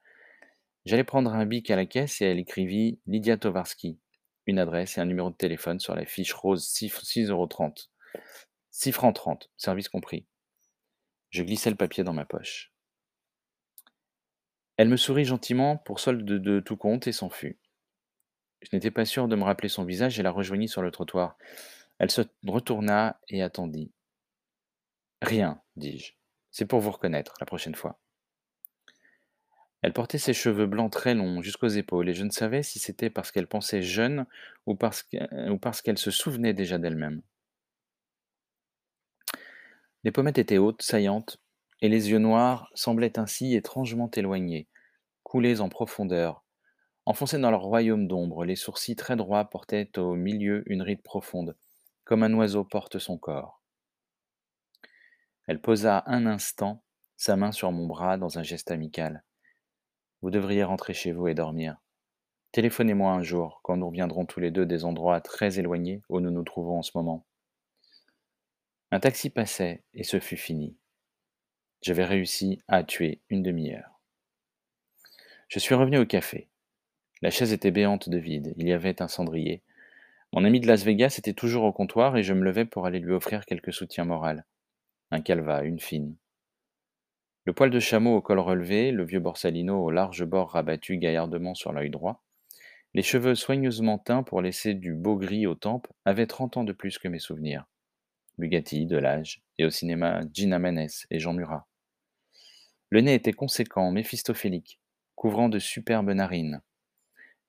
J'allais 0.86 1.04
prendre 1.04 1.34
un 1.34 1.46
bic 1.46 1.70
à 1.70 1.76
la 1.76 1.86
caisse 1.86 2.22
et 2.22 2.28
elle 2.28 2.40
écrivit 2.40 3.02
Lydia 3.08 3.36
Towarski, 3.36 4.00
une 4.46 4.58
adresse 4.58 4.98
et 4.98 5.02
un 5.02 5.06
numéro 5.06 5.30
de 5.30 5.36
téléphone 5.36 5.82
sur 5.82 5.96
la 5.96 6.06
fiche 6.06 6.32
rose 6.32 6.66
6,30 6.66 7.28
euros. 7.28 7.50
6 8.70 8.92
francs 8.94 9.16
30, 9.16 9.52
service 9.58 9.90
compris. 9.90 10.26
Je 11.30 11.44
glissai 11.44 11.70
le 11.70 11.76
papier 11.76 12.06
dans 12.06 12.14
ma 12.14 12.24
poche. 12.24 12.72
Elle 14.78 14.88
me 14.88 14.96
sourit 14.96 15.26
gentiment 15.26 15.76
pour 15.76 16.00
solde 16.00 16.24
de, 16.24 16.60
tout 16.62 16.78
compte 16.78 17.08
et 17.08 17.12
s'en 17.12 17.30
fut. 17.30 17.60
Je 18.62 18.70
n'étais 18.74 18.92
pas 18.92 19.06
sûr 19.06 19.28
de 19.28 19.36
me 19.36 19.44
rappeler 19.44 19.70
son 19.70 19.84
visage 19.84 20.20
et 20.20 20.24
la 20.24 20.32
rejoignis 20.32 20.68
sur 20.68 20.82
le 20.82 20.92
trottoir. 20.92 21.38
Elle 22.00 22.12
se 22.12 22.22
retourna 22.46 23.20
et 23.28 23.42
attendit. 23.42 23.92
Rien, 25.22 25.62
dis-je. 25.76 26.14
C'est 26.52 26.66
pour 26.66 26.80
vous 26.80 26.92
reconnaître 26.92 27.36
la 27.40 27.46
prochaine 27.46 27.76
fois. 27.76 28.00
Elle 29.82 29.94
portait 29.94 30.20
ses 30.20 30.34
cheveux 30.34 30.68
blancs 30.68 30.92
très 30.92 31.16
longs 31.16 31.42
jusqu'aux 31.42 31.68
épaules 31.68 32.10
et 32.10 32.14
je 32.14 32.24
ne 32.24 32.30
savais 32.30 32.62
si 32.62 32.78
c'était 32.78 33.10
parce 33.10 33.32
qu'elle 33.32 33.48
pensait 33.48 33.82
jeune 33.82 34.26
ou 34.68 34.76
parce 34.76 35.04
qu'elle 35.82 35.98
se 35.98 36.12
souvenait 36.12 36.54
déjà 36.54 36.78
d'elle-même. 36.78 37.22
Les 40.04 40.12
pommettes 40.12 40.40
étaient 40.40 40.58
hautes, 40.58 40.82
saillantes, 40.82 41.40
et 41.82 41.90
les 41.90 42.10
yeux 42.12 42.20
noirs 42.20 42.72
semblaient 42.76 43.18
ainsi 43.20 43.56
étrangement 43.56 44.10
éloignés, 44.12 44.68
coulés 45.24 45.62
en 45.62 45.70
profondeur. 45.70 46.44
Enfoncés 47.06 47.40
dans 47.40 47.52
leur 47.52 47.64
royaume 47.64 48.08
d'ombre, 48.08 48.46
les 48.46 48.56
sourcils 48.56 48.96
très 48.96 49.16
droits 49.16 49.46
portaient 49.46 49.98
au 49.98 50.16
milieu 50.16 50.64
une 50.68 50.84
ride 50.84 51.02
profonde, 51.02 51.58
comme 52.04 52.24
un 52.24 52.34
oiseau 52.34 52.64
porte 52.64 53.00
son 53.00 53.18
corps. 53.18 53.62
Elle 55.48 55.62
posa 55.62 56.04
un 56.06 56.26
instant 56.28 56.84
sa 57.18 57.36
main 57.36 57.52
sur 57.52 57.72
mon 57.72 57.88
bras 57.88 58.18
dans 58.18 58.38
un 58.38 58.44
geste 58.44 58.72
amical. 58.72 59.24
Vous 60.22 60.30
devriez 60.30 60.64
rentrer 60.64 60.94
chez 60.94 61.12
vous 61.12 61.28
et 61.28 61.34
dormir. 61.34 61.78
Téléphonez-moi 62.52 63.12
un 63.12 63.24
jour, 63.24 63.62
quand 63.64 63.78
nous 63.78 63.88
reviendrons 63.88 64.26
tous 64.26 64.40
les 64.40 64.52
deux 64.52 64.66
des 64.66 64.86
endroits 64.86 65.22
très 65.22 65.58
éloignés 65.58 66.02
où 66.10 66.20
nous 66.20 66.32
nous 66.32 66.44
trouvons 66.44 66.80
en 66.80 66.82
ce 66.84 66.92
moment. 66.96 67.26
Un 68.92 69.00
taxi 69.00 69.30
passait, 69.30 69.84
et 69.94 70.04
ce 70.04 70.20
fut 70.20 70.38
fini. 70.38 70.78
J'avais 71.82 72.06
réussi 72.06 72.62
à 72.68 72.84
tuer 72.84 73.22
une 73.30 73.42
demi-heure. 73.42 74.02
Je 75.48 75.60
suis 75.60 75.76
revenu 75.76 75.98
au 75.98 76.06
café. 76.06 76.51
La 77.22 77.30
chaise 77.30 77.54
était 77.54 77.72
béante 77.72 78.10
de 78.10 78.18
vide, 78.18 78.54
il 78.58 78.68
y 78.68 78.74
avait 78.74 79.02
un 79.02 79.08
cendrier. 79.08 79.62
Mon 80.34 80.44
ami 80.44 80.60
de 80.60 80.68
Las 80.68 80.84
Vegas 80.84 81.16
était 81.20 81.34
toujours 81.34 81.64
au 81.64 81.72
comptoir 81.72 82.18
et 82.18 82.24
je 82.24 82.34
me 82.34 82.44
levais 82.44 82.66
pour 82.66 82.86
aller 82.86 83.00
lui 83.00 83.14
offrir 83.14 83.46
quelque 83.46 83.72
soutien 83.72 84.06
moral. 84.06 84.46
Un 85.12 85.22
calva, 85.22 85.64
une 85.64 85.80
fine. 85.80 86.16
Le 87.46 87.54
poil 87.54 87.70
de 87.70 87.80
chameau 87.80 88.16
au 88.16 88.22
col 88.22 88.40
relevé, 88.40 88.92
le 88.92 89.04
vieux 89.04 89.20
Borsalino 89.20 89.84
au 89.84 89.92
large 89.92 90.24
bord 90.26 90.52
rabattu 90.52 90.98
gaillardement 90.98 91.54
sur 91.54 91.74
l'œil 91.74 91.90
droit, 91.90 92.24
les 92.94 93.04
cheveux 93.04 93.36
soigneusement 93.36 93.98
teints 93.98 94.24
pour 94.24 94.42
laisser 94.42 94.74
du 94.74 94.94
beau 94.94 95.16
gris 95.16 95.48
aux 95.48 95.56
tempes, 95.56 95.88
avaient 96.06 96.28
trente 96.28 96.58
ans 96.58 96.64
de 96.64 96.74
plus 96.74 96.98
que 96.98 97.08
mes 97.08 97.20
souvenirs. 97.20 97.66
Bugatti, 98.38 98.86
de 98.86 98.98
l'âge, 98.98 99.42
et 99.58 99.66
au 99.66 99.70
cinéma 99.70 100.22
Gina 100.34 100.60
Menes 100.60 100.90
et 101.10 101.20
Jean 101.20 101.34
Murat. 101.34 101.68
Le 102.90 103.02
nez 103.02 103.14
était 103.14 103.34
conséquent, 103.34 103.92
méphistophélique, 103.92 104.80
couvrant 105.16 105.50
de 105.50 105.60
superbes 105.60 106.12
narines. 106.12 106.62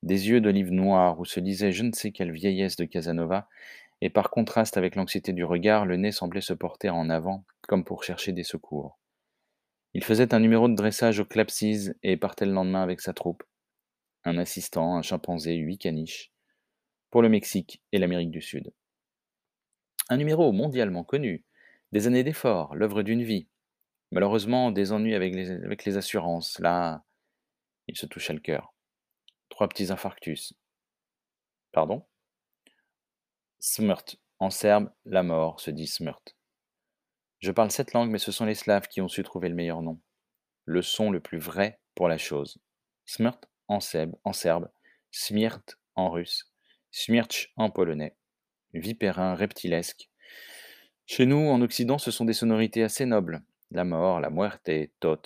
Des 0.03 0.29
yeux 0.29 0.41
d'olive 0.41 0.73
noire 0.73 1.21
où 1.21 1.25
se 1.25 1.41
lisait 1.41 1.73
je 1.73 1.85
ne 1.85 1.93
sais 1.93 2.11
quelle 2.11 2.33
vieillesse 2.33 2.77
de 2.77 2.85
Casanova, 2.85 3.49
et 4.01 4.11
par 4.11 4.31
contraste 4.31 4.77
avec 4.77 4.97
l'anxiété 4.97 5.33
du 5.33 5.45
regard, 5.45 5.87
le 5.87 5.97
nez 5.97 6.11
semblait 6.11 6.41
se 6.41 6.53
porter 6.53 6.91
en 6.91 7.09
avant, 7.09 7.45
comme 7.69 7.85
pour 7.85 8.03
chercher 8.03 8.33
des 8.33 8.43
secours. 8.43 8.99
Il 9.95 10.03
faisait 10.03 10.35
un 10.35 10.41
numéro 10.41 10.69
de 10.69 10.75
dressage 10.75 11.21
au 11.21 11.25
clapsis 11.25 11.93
et 12.03 12.17
partait 12.17 12.47
le 12.47 12.53
lendemain 12.53 12.83
avec 12.83 13.01
sa 13.01 13.13
troupe. 13.13 13.45
Un 14.25 14.39
assistant, 14.39 14.97
un 14.97 15.03
chimpanzé, 15.03 15.55
huit 15.55 15.79
caniches. 15.79 16.33
Pour 17.11 17.23
le 17.23 17.29
Mexique 17.29 17.81
et 17.93 17.99
l'Amérique 17.99 18.31
du 18.31 18.41
Sud. 18.41 18.73
Un 20.09 20.17
numéro 20.17 20.51
mondialement 20.51 21.05
connu. 21.05 21.45
Des 21.93 22.07
années 22.09 22.25
d'efforts, 22.25 22.75
l'œuvre 22.75 23.03
d'une 23.03 23.23
vie. 23.23 23.47
Malheureusement, 24.11 24.73
des 24.73 24.93
ennuis 24.93 25.15
avec 25.15 25.35
les, 25.35 25.51
avec 25.51 25.85
les 25.85 25.97
assurances. 25.97 26.59
Là, 26.59 27.05
il 27.87 27.97
se 27.97 28.07
toucha 28.07 28.33
le 28.33 28.41
cœur. 28.41 28.72
Trois 29.53 29.69
petits 29.69 29.93
infarctus. 29.93 30.55
Pardon? 31.73 32.07
Smrt. 33.61 34.17
En 34.39 34.49
serbe, 34.49 34.91
la 35.05 35.23
mort 35.23 35.61
se 35.61 35.71
dit 35.71 35.87
smrt. 35.87 36.39
Je 37.41 37.53
parle 37.53 37.71
cette 37.71 37.93
langue, 37.93 38.11
mais 38.11 38.19
ce 38.19 38.33
sont 38.33 38.47
les 38.47 38.55
Slaves 38.55 38.89
qui 38.89 39.03
ont 39.03 39.09
su 39.09 39.23
trouver 39.23 39.51
le 39.51 39.55
meilleur 39.55 39.83
nom. 39.83 40.01
Le 40.65 40.81
son 40.81 41.11
le 41.11 41.21
plus 41.21 41.39
vrai 41.39 41.79
pour 41.95 42.09
la 42.09 42.17
chose. 42.17 42.63
Smrt 43.05 43.47
en 43.69 43.81
serbe, 43.81 44.71
smirt 45.11 45.79
en 45.97 46.11
russe, 46.11 46.51
smirch 46.91 47.53
en 47.57 47.69
polonais, 47.69 48.17
vipérin 48.73 49.35
reptilesque. 49.35 50.09
Chez 51.05 51.27
nous, 51.27 51.51
en 51.51 51.61
Occident, 51.61 51.99
ce 51.99 52.11
sont 52.11 52.25
des 52.25 52.33
sonorités 52.33 52.85
assez 52.85 53.05
nobles. 53.05 53.43
La 53.71 53.85
mort, 53.85 54.19
la 54.19 54.31
muerte, 54.31 54.71
tot. 54.99 55.21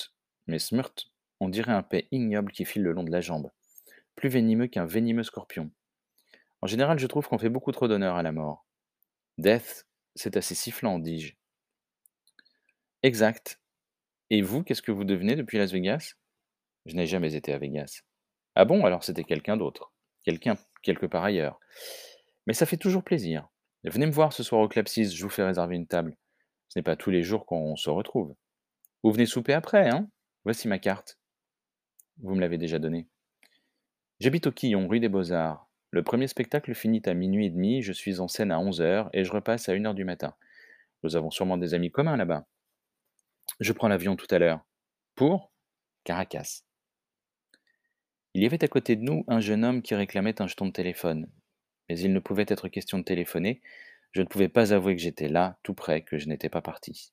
Mais 0.48 0.58
smirt, 0.58 1.12
on 1.38 1.48
dirait 1.48 1.70
un 1.70 1.84
paix 1.84 2.08
ignoble 2.10 2.50
qui 2.50 2.64
file 2.64 2.82
le 2.82 2.90
long 2.90 3.04
de 3.04 3.12
la 3.12 3.20
jambe. 3.20 3.52
Plus 4.16 4.28
venimeux 4.28 4.66
qu'un 4.66 4.86
venimeux 4.86 5.22
scorpion. 5.22 5.70
En 6.62 6.66
général, 6.66 6.98
je 6.98 7.06
trouve 7.06 7.28
qu'on 7.28 7.38
fait 7.38 7.48
beaucoup 7.48 7.72
trop 7.72 7.86
d'honneur 7.86 8.16
à 8.16 8.22
la 8.22 8.32
mort. 8.32 8.66
Death, 9.38 9.86
c'est 10.14 10.36
assez 10.36 10.54
sifflant, 10.54 10.98
dis-je. 10.98 11.34
Exact. 13.02 13.60
Et 14.30 14.42
vous, 14.42 14.64
qu'est-ce 14.64 14.82
que 14.82 14.90
vous 14.92 15.04
devenez 15.04 15.36
depuis 15.36 15.58
Las 15.58 15.72
Vegas? 15.72 16.14
Je 16.86 16.96
n'ai 16.96 17.06
jamais 17.06 17.34
été 17.34 17.52
à 17.52 17.58
Vegas. 17.58 18.02
Ah 18.54 18.64
bon, 18.64 18.84
alors 18.84 19.04
c'était 19.04 19.24
quelqu'un 19.24 19.56
d'autre. 19.56 19.92
Quelqu'un 20.24 20.56
quelque 20.82 21.06
part 21.06 21.24
ailleurs. 21.24 21.60
Mais 22.46 22.54
ça 22.54 22.66
fait 22.66 22.76
toujours 22.78 23.04
plaisir. 23.04 23.48
Venez 23.84 24.06
me 24.06 24.12
voir 24.12 24.32
ce 24.32 24.42
soir 24.42 24.60
au 24.60 24.68
Club 24.68 24.88
6, 24.88 25.14
je 25.14 25.22
vous 25.22 25.30
fais 25.30 25.44
réserver 25.44 25.76
une 25.76 25.86
table. 25.86 26.16
Ce 26.68 26.78
n'est 26.78 26.82
pas 26.82 26.96
tous 26.96 27.10
les 27.10 27.22
jours 27.22 27.46
qu'on 27.46 27.76
se 27.76 27.90
retrouve. 27.90 28.34
Vous 29.02 29.12
venez 29.12 29.26
souper 29.26 29.52
après, 29.52 29.88
hein? 29.88 30.08
Voici 30.44 30.66
ma 30.66 30.78
carte. 30.78 31.18
Vous 32.18 32.34
me 32.34 32.40
l'avez 32.40 32.58
déjà 32.58 32.78
donnée. 32.78 33.08
J'habite 34.18 34.46
au 34.46 34.52
Quillon, 34.52 34.88
rue 34.88 34.98
des 34.98 35.10
Beaux-Arts. 35.10 35.68
Le 35.90 36.02
premier 36.02 36.26
spectacle 36.26 36.74
finit 36.74 37.02
à 37.04 37.12
minuit 37.12 37.46
et 37.46 37.50
demi, 37.50 37.82
je 37.82 37.92
suis 37.92 38.18
en 38.18 38.28
scène 38.28 38.50
à 38.50 38.58
11 38.58 38.80
heures 38.80 39.10
et 39.12 39.24
je 39.24 39.32
repasse 39.32 39.68
à 39.68 39.72
1 39.72 39.84
heure 39.84 39.94
du 39.94 40.04
matin. 40.04 40.34
Nous 41.02 41.16
avons 41.16 41.30
sûrement 41.30 41.58
des 41.58 41.74
amis 41.74 41.90
communs 41.90 42.16
là-bas. 42.16 42.46
Je 43.60 43.72
prends 43.72 43.88
l'avion 43.88 44.16
tout 44.16 44.26
à 44.30 44.38
l'heure. 44.38 44.64
Pour 45.16 45.52
Caracas. 46.04 46.62
Il 48.32 48.42
y 48.42 48.46
avait 48.46 48.64
à 48.64 48.68
côté 48.68 48.96
de 48.96 49.02
nous 49.02 49.24
un 49.28 49.40
jeune 49.40 49.64
homme 49.64 49.82
qui 49.82 49.94
réclamait 49.94 50.40
un 50.40 50.46
jeton 50.46 50.66
de 50.66 50.72
téléphone. 50.72 51.30
Mais 51.88 51.98
il 51.98 52.14
ne 52.14 52.18
pouvait 52.18 52.46
être 52.48 52.68
question 52.68 52.98
de 52.98 53.04
téléphoner. 53.04 53.60
Je 54.12 54.22
ne 54.22 54.26
pouvais 54.26 54.48
pas 54.48 54.72
avouer 54.72 54.96
que 54.96 55.02
j'étais 55.02 55.28
là, 55.28 55.58
tout 55.62 55.74
près, 55.74 56.02
que 56.02 56.16
je 56.16 56.28
n'étais 56.28 56.48
pas 56.48 56.62
parti. 56.62 57.12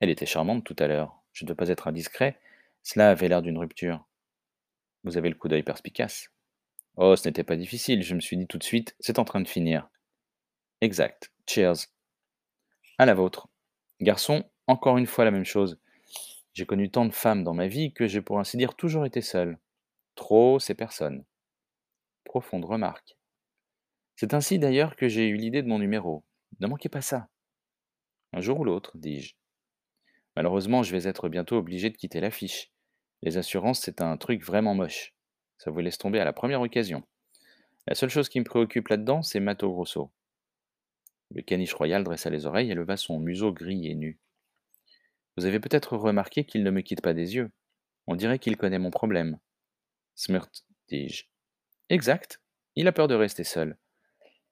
Elle 0.00 0.10
était 0.10 0.26
charmante 0.26 0.64
tout 0.64 0.76
à 0.80 0.88
l'heure. 0.88 1.22
Je 1.32 1.44
ne 1.44 1.46
dois 1.46 1.56
pas 1.56 1.68
être 1.68 1.86
indiscret. 1.86 2.40
Cela 2.82 3.10
avait 3.10 3.28
l'air 3.28 3.42
d'une 3.42 3.58
rupture. 3.58 4.04
Vous 5.04 5.16
avez 5.16 5.28
le 5.28 5.34
coup 5.34 5.48
d'œil 5.48 5.62
perspicace. 5.62 6.28
Oh, 6.96 7.16
ce 7.16 7.28
n'était 7.28 7.44
pas 7.44 7.56
difficile. 7.56 8.02
Je 8.02 8.14
me 8.14 8.20
suis 8.20 8.36
dit 8.36 8.46
tout 8.46 8.58
de 8.58 8.64
suite, 8.64 8.94
c'est 9.00 9.18
en 9.18 9.24
train 9.24 9.40
de 9.40 9.48
finir. 9.48 9.88
Exact. 10.80 11.32
Cheers. 11.46 11.88
À 12.98 13.06
la 13.06 13.14
vôtre. 13.14 13.48
Garçon, 14.00 14.44
encore 14.66 14.98
une 14.98 15.06
fois 15.06 15.24
la 15.24 15.30
même 15.30 15.44
chose. 15.44 15.78
J'ai 16.54 16.66
connu 16.66 16.90
tant 16.90 17.06
de 17.06 17.12
femmes 17.12 17.44
dans 17.44 17.54
ma 17.54 17.66
vie 17.66 17.92
que 17.92 18.06
j'ai 18.06 18.20
pour 18.20 18.38
ainsi 18.38 18.56
dire 18.56 18.74
toujours 18.74 19.06
été 19.06 19.22
seul. 19.22 19.58
Trop, 20.14 20.58
c'est 20.58 20.74
personne. 20.74 21.24
Profonde 22.24 22.64
remarque. 22.64 23.16
C'est 24.16 24.34
ainsi 24.34 24.58
d'ailleurs 24.58 24.96
que 24.96 25.08
j'ai 25.08 25.28
eu 25.28 25.36
l'idée 25.36 25.62
de 25.62 25.68
mon 25.68 25.78
numéro. 25.78 26.24
Ne 26.60 26.66
manquez 26.66 26.88
pas 26.88 27.00
ça. 27.00 27.28
Un 28.32 28.40
jour 28.40 28.60
ou 28.60 28.64
l'autre, 28.64 28.92
dis-je. 28.96 29.34
Malheureusement, 30.36 30.82
je 30.82 30.96
vais 30.96 31.08
être 31.08 31.28
bientôt 31.28 31.56
obligé 31.56 31.90
de 31.90 31.96
quitter 31.96 32.20
l'affiche. 32.20 32.71
Les 33.22 33.38
assurances, 33.38 33.80
c'est 33.80 34.00
un 34.00 34.16
truc 34.16 34.44
vraiment 34.44 34.74
moche. 34.74 35.14
Ça 35.58 35.70
vous 35.70 35.80
laisse 35.80 35.98
tomber 35.98 36.18
à 36.18 36.24
la 36.24 36.32
première 36.32 36.60
occasion. 36.60 37.04
La 37.86 37.94
seule 37.94 38.10
chose 38.10 38.28
qui 38.28 38.40
me 38.40 38.44
préoccupe 38.44 38.88
là-dedans, 38.88 39.22
c'est 39.22 39.40
Mato 39.40 39.70
Grosso. 39.70 40.10
Le 41.30 41.42
caniche 41.42 41.74
royal 41.74 42.04
dressa 42.04 42.30
les 42.30 42.46
oreilles 42.46 42.70
et 42.70 42.74
leva 42.74 42.96
son 42.96 43.18
museau 43.18 43.52
gris 43.52 43.88
et 43.88 43.94
nu. 43.94 44.18
Vous 45.36 45.46
avez 45.46 45.60
peut-être 45.60 45.96
remarqué 45.96 46.44
qu'il 46.44 46.62
ne 46.62 46.70
me 46.70 46.82
quitte 46.82 47.00
pas 47.00 47.14
des 47.14 47.36
yeux. 47.36 47.50
On 48.06 48.16
dirait 48.16 48.38
qu'il 48.38 48.56
connaît 48.56 48.78
mon 48.78 48.90
problème. 48.90 49.38
Smirt, 50.14 50.66
dis-je. 50.88 51.24
Exact. 51.88 52.40
Il 52.74 52.88
a 52.88 52.92
peur 52.92 53.08
de 53.08 53.14
rester 53.14 53.44
seul. 53.44 53.78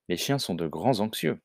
Les 0.08 0.16
chiens 0.16 0.38
sont 0.38 0.54
de 0.54 0.66
grands 0.66 1.00
anxieux. 1.00 1.40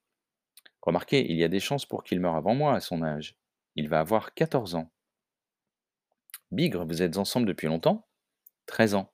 Remarquez, 0.82 1.30
il 1.30 1.38
y 1.38 1.44
a 1.44 1.50
des 1.50 1.60
chances 1.60 1.86
pour 1.86 2.04
qu'il 2.04 2.20
meure 2.20 2.36
avant 2.36 2.56
moi 2.56 2.76
à 2.76 2.80
son 2.80 3.02
âge. 3.02 3.36
Il 3.76 3.90
va 3.90 4.00
avoir 4.00 4.34
14 4.34 4.76
ans. 4.76 4.92
Bigre, 6.52 6.86
vous 6.86 7.02
êtes 7.02 7.18
ensemble 7.18 7.48
depuis 7.48 7.68
longtemps? 7.68 8.08
13 8.68 8.96
ans. 8.96 9.12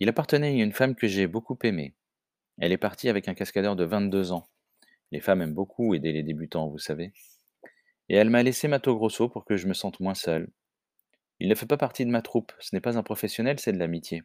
Il 0.00 0.08
appartenait 0.08 0.60
à 0.60 0.64
une 0.64 0.72
femme 0.72 0.94
que 0.94 1.06
j'ai 1.06 1.26
beaucoup 1.26 1.58
aimée. 1.62 1.94
Elle 2.58 2.72
est 2.72 2.78
partie 2.78 3.08
avec 3.08 3.28
un 3.28 3.34
cascadeur 3.34 3.76
de 3.76 3.84
22 3.84 4.32
ans. 4.32 4.48
Les 5.12 5.20
femmes 5.20 5.42
aiment 5.42 5.54
beaucoup 5.54 5.94
aider 5.94 6.12
les 6.12 6.22
débutants, 6.22 6.68
vous 6.68 6.78
savez 6.78 7.12
et 8.08 8.16
elle 8.16 8.30
m'a 8.30 8.42
laissé 8.42 8.68
Mato 8.68 8.96
Grosso 8.96 9.28
pour 9.28 9.44
que 9.44 9.56
je 9.56 9.66
me 9.66 9.74
sente 9.74 10.00
moins 10.00 10.14
seul. 10.14 10.50
Il 11.40 11.48
ne 11.48 11.54
fait 11.54 11.66
pas 11.66 11.76
partie 11.76 12.04
de 12.04 12.10
ma 12.10 12.22
troupe, 12.22 12.52
ce 12.58 12.74
n'est 12.74 12.80
pas 12.80 12.98
un 12.98 13.02
professionnel, 13.02 13.60
c'est 13.60 13.72
de 13.72 13.78
l'amitié. 13.78 14.22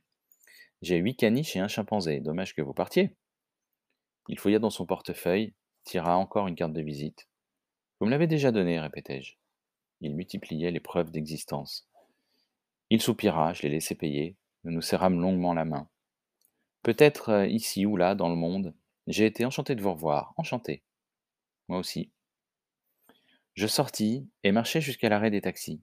J'ai 0.81 0.97
huit 0.97 1.15
caniches 1.15 1.55
et 1.55 1.59
un 1.59 1.67
chimpanzé, 1.67 2.19
dommage 2.19 2.55
que 2.55 2.61
vous 2.61 2.73
partiez. 2.73 3.15
Il 4.29 4.39
fouilla 4.39 4.59
dans 4.59 4.69
son 4.69 4.85
portefeuille, 4.85 5.53
tira 5.83 6.17
encore 6.17 6.47
une 6.47 6.55
carte 6.55 6.73
de 6.73 6.81
visite. 6.81 7.27
Vous 7.99 8.05
me 8.05 8.11
l'avez 8.11 8.27
déjà 8.27 8.51
donnée, 8.51 8.79
répétai-je. 8.79 9.35
Il 10.01 10.15
multipliait 10.15 10.71
les 10.71 10.79
preuves 10.79 11.11
d'existence. 11.11 11.87
Il 12.93 13.01
soupira, 13.01 13.53
je 13.53 13.63
l'ai 13.63 13.69
laissé 13.69 13.95
payer, 13.95 14.37
nous 14.63 14.71
nous 14.71 14.83
serrâmes 14.83 15.19
longuement 15.19 15.55
la 15.55 15.65
main. 15.65 15.89
Peut-être 16.83 17.29
euh, 17.29 17.47
ici 17.47 17.87
ou 17.87 17.97
là, 17.97 18.13
dans 18.13 18.29
le 18.29 18.35
monde, 18.35 18.75
j'ai 19.07 19.25
été 19.25 19.45
enchanté 19.45 19.73
de 19.73 19.81
vous 19.81 19.93
revoir, 19.93 20.35
enchanté. 20.37 20.83
Moi 21.69 21.79
aussi. 21.79 22.11
Je 23.55 23.65
sortis 23.65 24.29
et 24.43 24.51
marchai 24.51 24.79
jusqu'à 24.79 25.09
l'arrêt 25.09 25.31
des 25.31 25.41
taxis. 25.41 25.81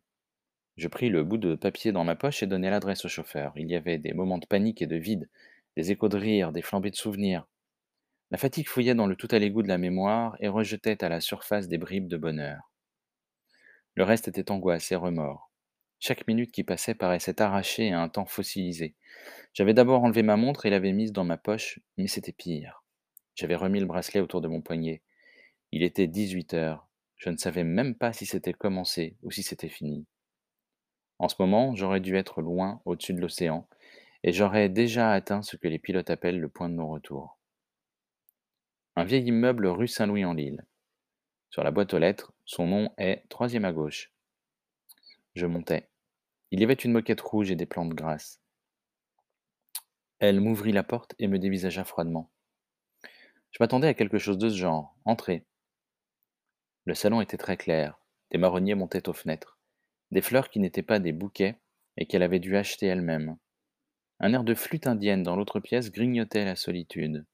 Je 0.76 0.86
pris 0.86 1.08
le 1.08 1.24
bout 1.24 1.36
de 1.36 1.56
papier 1.56 1.90
dans 1.90 2.04
ma 2.04 2.14
poche 2.14 2.44
et 2.44 2.46
donnai 2.46 2.70
l'adresse 2.70 3.04
au 3.04 3.08
chauffeur. 3.08 3.54
Il 3.56 3.68
y 3.68 3.74
avait 3.74 3.98
des 3.98 4.12
moments 4.12 4.38
de 4.38 4.46
panique 4.46 4.80
et 4.80 4.86
de 4.86 4.94
vide, 4.94 5.28
des 5.76 5.90
échos 5.90 6.08
de 6.08 6.16
rire, 6.16 6.52
des 6.52 6.62
flambées 6.62 6.92
de 6.92 6.94
souvenirs. 6.94 7.44
La 8.30 8.38
fatigue 8.38 8.68
fouillait 8.68 8.94
dans 8.94 9.08
le 9.08 9.16
tout 9.16 9.26
à 9.32 9.40
l'égout 9.40 9.64
de 9.64 9.68
la 9.68 9.78
mémoire 9.78 10.36
et 10.38 10.46
rejetait 10.46 11.02
à 11.02 11.08
la 11.08 11.20
surface 11.20 11.66
des 11.66 11.76
bribes 11.76 12.06
de 12.06 12.16
bonheur. 12.16 12.70
Le 13.96 14.04
reste 14.04 14.28
était 14.28 14.52
angoisse 14.52 14.92
et 14.92 14.94
remords. 14.94 15.49
Chaque 16.02 16.26
minute 16.26 16.50
qui 16.50 16.64
passait 16.64 16.94
paraissait 16.94 17.42
arrachée 17.42 17.92
à 17.92 18.00
un 18.00 18.08
temps 18.08 18.24
fossilisé. 18.24 18.94
J'avais 19.52 19.74
d'abord 19.74 20.02
enlevé 20.02 20.22
ma 20.22 20.36
montre 20.36 20.64
et 20.64 20.70
l'avais 20.70 20.92
mise 20.92 21.12
dans 21.12 21.24
ma 21.24 21.36
poche, 21.36 21.78
mais 21.98 22.06
c'était 22.06 22.32
pire. 22.32 22.82
J'avais 23.34 23.54
remis 23.54 23.80
le 23.80 23.86
bracelet 23.86 24.20
autour 24.20 24.40
de 24.40 24.48
mon 24.48 24.62
poignet. 24.62 25.02
Il 25.72 25.82
était 25.82 26.06
dix-huit 26.06 26.54
heures. 26.54 26.88
Je 27.16 27.28
ne 27.28 27.36
savais 27.36 27.64
même 27.64 27.94
pas 27.94 28.14
si 28.14 28.24
c'était 28.24 28.54
commencé 28.54 29.18
ou 29.22 29.30
si 29.30 29.42
c'était 29.42 29.68
fini. 29.68 30.06
En 31.18 31.28
ce 31.28 31.36
moment, 31.38 31.74
j'aurais 31.74 32.00
dû 32.00 32.16
être 32.16 32.40
loin, 32.40 32.80
au-dessus 32.86 33.12
de 33.12 33.20
l'océan, 33.20 33.68
et 34.22 34.32
j'aurais 34.32 34.70
déjà 34.70 35.12
atteint 35.12 35.42
ce 35.42 35.56
que 35.56 35.68
les 35.68 35.78
pilotes 35.78 36.08
appellent 36.08 36.40
le 36.40 36.48
point 36.48 36.70
de 36.70 36.74
non-retour. 36.76 37.38
Un 38.96 39.04
vieil 39.04 39.26
immeuble 39.26 39.66
rue 39.66 39.86
Saint-Louis-en-Lille. 39.86 40.64
Sur 41.50 41.62
la 41.62 41.70
boîte 41.70 41.92
aux 41.92 41.98
lettres, 41.98 42.32
son 42.46 42.66
nom 42.66 42.90
est 42.96 43.22
troisième 43.28 43.66
à 43.66 43.72
gauche. 43.72 44.14
Je 45.34 45.44
montais. 45.44 45.89
Il 46.52 46.60
y 46.60 46.64
avait 46.64 46.74
une 46.74 46.92
moquette 46.92 47.20
rouge 47.20 47.50
et 47.50 47.56
des 47.56 47.66
plantes 47.66 47.94
grasses. 47.94 48.40
Elle 50.18 50.40
m'ouvrit 50.40 50.72
la 50.72 50.82
porte 50.82 51.14
et 51.18 51.28
me 51.28 51.38
dévisagea 51.38 51.84
froidement. 51.84 52.30
Je 53.52 53.58
m'attendais 53.60 53.88
à 53.88 53.94
quelque 53.94 54.18
chose 54.18 54.38
de 54.38 54.48
ce 54.48 54.56
genre. 54.56 54.96
Entrez. 55.04 55.44
Le 56.84 56.94
salon 56.94 57.20
était 57.20 57.36
très 57.36 57.56
clair. 57.56 58.00
Des 58.30 58.38
marronniers 58.38 58.74
montaient 58.74 59.08
aux 59.08 59.12
fenêtres. 59.12 59.58
Des 60.10 60.20
fleurs 60.20 60.50
qui 60.50 60.58
n'étaient 60.58 60.82
pas 60.82 60.98
des 60.98 61.12
bouquets 61.12 61.58
et 61.96 62.06
qu'elle 62.06 62.22
avait 62.22 62.38
dû 62.38 62.56
acheter 62.56 62.86
elle-même. 62.86 63.36
Un 64.18 64.34
air 64.34 64.44
de 64.44 64.54
flûte 64.54 64.86
indienne 64.86 65.22
dans 65.22 65.36
l'autre 65.36 65.60
pièce 65.60 65.90
grignotait 65.90 66.44
la 66.44 66.56
solitude. 66.56 67.24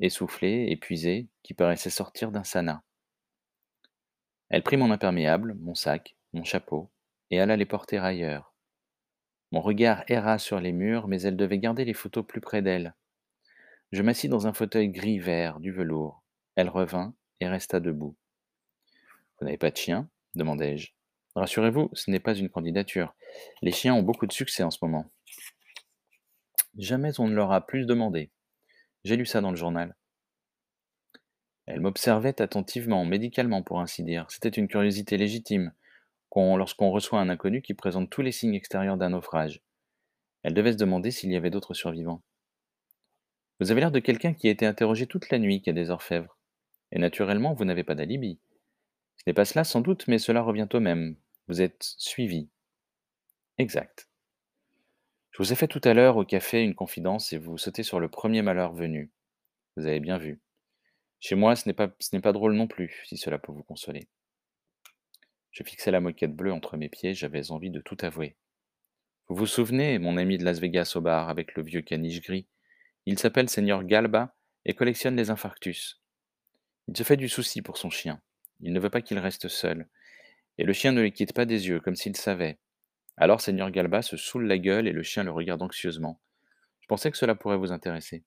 Essoufflée, 0.00 0.66
épuisée, 0.70 1.28
qui 1.42 1.54
paraissait 1.54 1.90
sortir 1.90 2.32
d'un 2.32 2.44
sana. 2.44 2.82
Elle 4.48 4.62
prit 4.62 4.76
mon 4.76 4.90
imperméable, 4.90 5.54
mon 5.54 5.74
sac, 5.74 6.16
mon 6.32 6.44
chapeau, 6.44 6.90
et 7.32 7.40
alla 7.40 7.56
les 7.56 7.66
porter 7.66 7.98
ailleurs. 7.98 8.54
Mon 9.52 9.62
regard 9.62 10.04
erra 10.06 10.38
sur 10.38 10.60
les 10.60 10.72
murs, 10.72 11.08
mais 11.08 11.22
elle 11.22 11.36
devait 11.36 11.58
garder 11.58 11.84
les 11.84 11.94
photos 11.94 12.24
plus 12.26 12.42
près 12.42 12.60
d'elle. 12.60 12.94
Je 13.90 14.02
m'assis 14.02 14.28
dans 14.28 14.46
un 14.46 14.52
fauteuil 14.52 14.90
gris-vert, 14.90 15.58
du 15.58 15.72
velours. 15.72 16.22
Elle 16.56 16.68
revint 16.68 17.14
et 17.40 17.48
resta 17.48 17.80
debout. 17.80 18.16
Vous 19.38 19.46
n'avez 19.46 19.58
pas 19.58 19.70
de 19.70 19.76
chien? 19.76 20.08
demandai-je. 20.34 20.92
Rassurez-vous, 21.34 21.88
ce 21.94 22.10
n'est 22.10 22.20
pas 22.20 22.34
une 22.34 22.50
candidature. 22.50 23.14
Les 23.62 23.72
chiens 23.72 23.94
ont 23.94 24.02
beaucoup 24.02 24.26
de 24.26 24.32
succès 24.32 24.62
en 24.62 24.70
ce 24.70 24.78
moment. 24.82 25.10
Jamais 26.76 27.18
on 27.18 27.28
ne 27.28 27.34
leur 27.34 27.52
a 27.52 27.66
plus 27.66 27.86
demandé. 27.86 28.30
J'ai 29.04 29.16
lu 29.16 29.24
ça 29.24 29.40
dans 29.40 29.50
le 29.50 29.56
journal. 29.56 29.96
Elle 31.64 31.80
m'observait 31.80 32.42
attentivement, 32.42 33.06
médicalement 33.06 33.62
pour 33.62 33.80
ainsi 33.80 34.02
dire. 34.02 34.26
C'était 34.28 34.48
une 34.48 34.68
curiosité 34.68 35.16
légitime, 35.16 35.72
lorsqu'on 36.34 36.90
reçoit 36.90 37.20
un 37.20 37.28
inconnu 37.28 37.62
qui 37.62 37.74
présente 37.74 38.10
tous 38.10 38.22
les 38.22 38.32
signes 38.32 38.54
extérieurs 38.54 38.96
d'un 38.96 39.10
naufrage. 39.10 39.62
Elle 40.42 40.54
devait 40.54 40.72
se 40.72 40.78
demander 40.78 41.10
s'il 41.10 41.30
y 41.30 41.36
avait 41.36 41.50
d'autres 41.50 41.74
survivants. 41.74 42.22
Vous 43.60 43.70
avez 43.70 43.80
l'air 43.80 43.92
de 43.92 44.00
quelqu'un 44.00 44.34
qui 44.34 44.48
a 44.48 44.50
été 44.50 44.66
interrogé 44.66 45.06
toute 45.06 45.30
la 45.30 45.38
nuit, 45.38 45.62
a 45.66 45.72
des 45.72 45.90
orfèvres. 45.90 46.38
Et 46.90 46.98
naturellement, 46.98 47.54
vous 47.54 47.64
n'avez 47.64 47.84
pas 47.84 47.94
d'alibi. 47.94 48.40
Ce 49.18 49.24
n'est 49.26 49.34
pas 49.34 49.44
cela 49.44 49.62
sans 49.62 49.80
doute, 49.80 50.08
mais 50.08 50.18
cela 50.18 50.42
revient 50.42 50.68
au 50.72 50.80
même. 50.80 51.16
Vous 51.48 51.60
êtes 51.60 51.94
suivi. 51.98 52.48
Exact. 53.58 54.08
Je 55.30 55.38
vous 55.38 55.52
ai 55.52 55.56
fait 55.56 55.68
tout 55.68 55.80
à 55.84 55.94
l'heure 55.94 56.16
au 56.16 56.24
café 56.24 56.62
une 56.62 56.74
confidence 56.74 57.32
et 57.32 57.38
vous 57.38 57.56
sautez 57.56 57.82
sur 57.82 58.00
le 58.00 58.08
premier 58.08 58.42
malheur 58.42 58.72
venu. 58.72 59.12
Vous 59.76 59.86
avez 59.86 60.00
bien 60.00 60.18
vu. 60.18 60.40
Chez 61.20 61.36
moi, 61.36 61.54
ce 61.56 61.68
n'est 61.68 62.20
pas 62.20 62.32
drôle 62.32 62.54
non 62.54 62.66
plus, 62.66 63.02
si 63.06 63.16
cela 63.16 63.38
peut 63.38 63.52
vous 63.52 63.62
consoler. 63.62 64.08
Je 65.52 65.62
fixais 65.62 65.90
la 65.90 66.00
moquette 66.00 66.34
bleue 66.34 66.52
entre 66.52 66.78
mes 66.78 66.88
pieds, 66.88 67.12
j'avais 67.12 67.50
envie 67.50 67.70
de 67.70 67.82
tout 67.82 67.98
avouer. 68.00 68.36
Vous 69.28 69.36
vous 69.36 69.46
souvenez, 69.46 69.98
mon 69.98 70.16
ami 70.16 70.38
de 70.38 70.44
Las 70.44 70.60
Vegas 70.60 70.94
au 70.96 71.02
bar 71.02 71.28
avec 71.28 71.54
le 71.54 71.62
vieux 71.62 71.82
caniche 71.82 72.22
gris? 72.22 72.46
Il 73.04 73.18
s'appelle 73.18 73.50
Seigneur 73.50 73.84
Galba 73.84 74.34
et 74.64 74.72
collectionne 74.72 75.14
les 75.14 75.28
infarctus. 75.28 76.00
Il 76.88 76.96
se 76.96 77.02
fait 77.02 77.18
du 77.18 77.28
souci 77.28 77.60
pour 77.60 77.76
son 77.76 77.90
chien. 77.90 78.22
Il 78.60 78.72
ne 78.72 78.80
veut 78.80 78.88
pas 78.88 79.02
qu'il 79.02 79.18
reste 79.18 79.48
seul. 79.48 79.88
Et 80.56 80.64
le 80.64 80.72
chien 80.72 80.92
ne 80.92 81.02
le 81.02 81.10
quitte 81.10 81.34
pas 81.34 81.44
des 81.44 81.68
yeux, 81.68 81.80
comme 81.80 81.96
s'il 81.96 82.16
savait. 82.16 82.58
Alors 83.18 83.42
Seigneur 83.42 83.70
Galba 83.70 84.00
se 84.00 84.16
saoule 84.16 84.46
la 84.46 84.56
gueule 84.56 84.88
et 84.88 84.92
le 84.92 85.02
chien 85.02 85.22
le 85.22 85.32
regarde 85.32 85.60
anxieusement. 85.60 86.18
Je 86.80 86.86
pensais 86.86 87.10
que 87.10 87.18
cela 87.18 87.34
pourrait 87.34 87.58
vous 87.58 87.72
intéresser. 87.72 88.24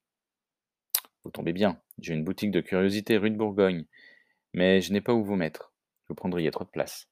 Vous 1.23 1.31
tombez 1.31 1.53
bien, 1.53 1.81
j'ai 1.97 2.13
une 2.13 2.23
boutique 2.23 2.51
de 2.51 2.61
curiosités 2.61 3.17
rue 3.17 3.31
de 3.31 3.35
Bourgogne, 3.35 3.85
mais 4.53 4.79
je 4.81 4.93
n'ai 4.93 5.01
pas 5.01 5.13
où 5.13 5.23
vous 5.23 5.35
mettre. 5.35 5.73
Vous 6.07 6.13
prendriez 6.13 6.51
trop 6.51 6.65
de 6.65 6.69
place. 6.69 7.07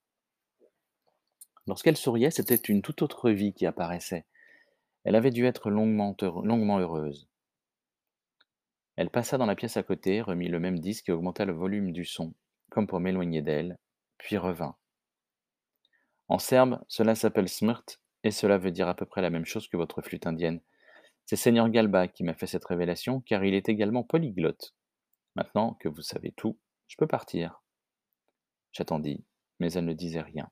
Lorsqu'elle 1.67 1.97
souriait, 1.97 2.32
c'était 2.32 2.56
une 2.56 2.82
toute 2.82 3.02
autre 3.02 3.30
vie 3.32 3.54
qui 3.54 3.65
apparaissait. 3.65 4.26
Elle 5.04 5.15
avait 5.15 5.32
dû 5.32 5.45
être 5.45 5.69
longuement, 5.69 6.15
heureuse. 6.80 7.30
Elle 8.95 9.10
passa 9.10 9.38
dans 9.38 9.45
la 9.45 9.56
pièce 9.56 9.78
à 9.78 9.84
côté, 9.84 10.21
remit 10.21 10.49
le 10.49 10.60
même 10.60 10.80
disque 10.80 11.10
et 11.10 11.12
augmenta 11.12 11.45
le 11.45 11.54
volume 11.54 11.91
du 11.91 12.06
son, 12.06 12.34
comme 12.69 12.88
pour 12.88 12.99
m'éloigner 12.99 13.41
d'elle, 13.41 13.80
puis 14.17 14.38
revint. 14.38 14.76
En 16.28 16.38
serbe, 16.38 16.80
cela 16.88 17.15
s'appelle 17.15 17.49
smirt, 17.49 17.99
et 18.23 18.32
cela 18.32 18.58
veut 18.58 18.71
dire 18.71 18.88
à 18.88 18.95
peu 18.95 19.06
près 19.06 19.21
la 19.21 19.30
même 19.30 19.45
chose 19.45 19.67
que 19.67 19.78
votre 19.78 20.02
flûte 20.02 20.28
indienne. 20.28 20.62
C'est 21.26 21.36
Seigneur 21.36 21.69
Galba 21.69 22.08
qui 22.08 22.23
m'a 22.23 22.34
fait 22.34 22.47
cette 22.47 22.65
révélation, 22.65 23.21
car 23.21 23.43
il 23.45 23.54
est 23.54 23.69
également 23.69 24.04
polyglotte. 24.04 24.76
Maintenant 25.36 25.76
que 25.80 25.89
vous 25.89 26.02
savez 26.02 26.32
tout, 26.34 26.58
je 26.88 26.97
peux 26.97 27.08
partir. 27.08 27.62
J'attendis, 28.71 29.23
mais 29.60 29.71
elle 29.73 29.86
ne 29.86 29.93
disait 29.93 30.21
rien. 30.21 30.49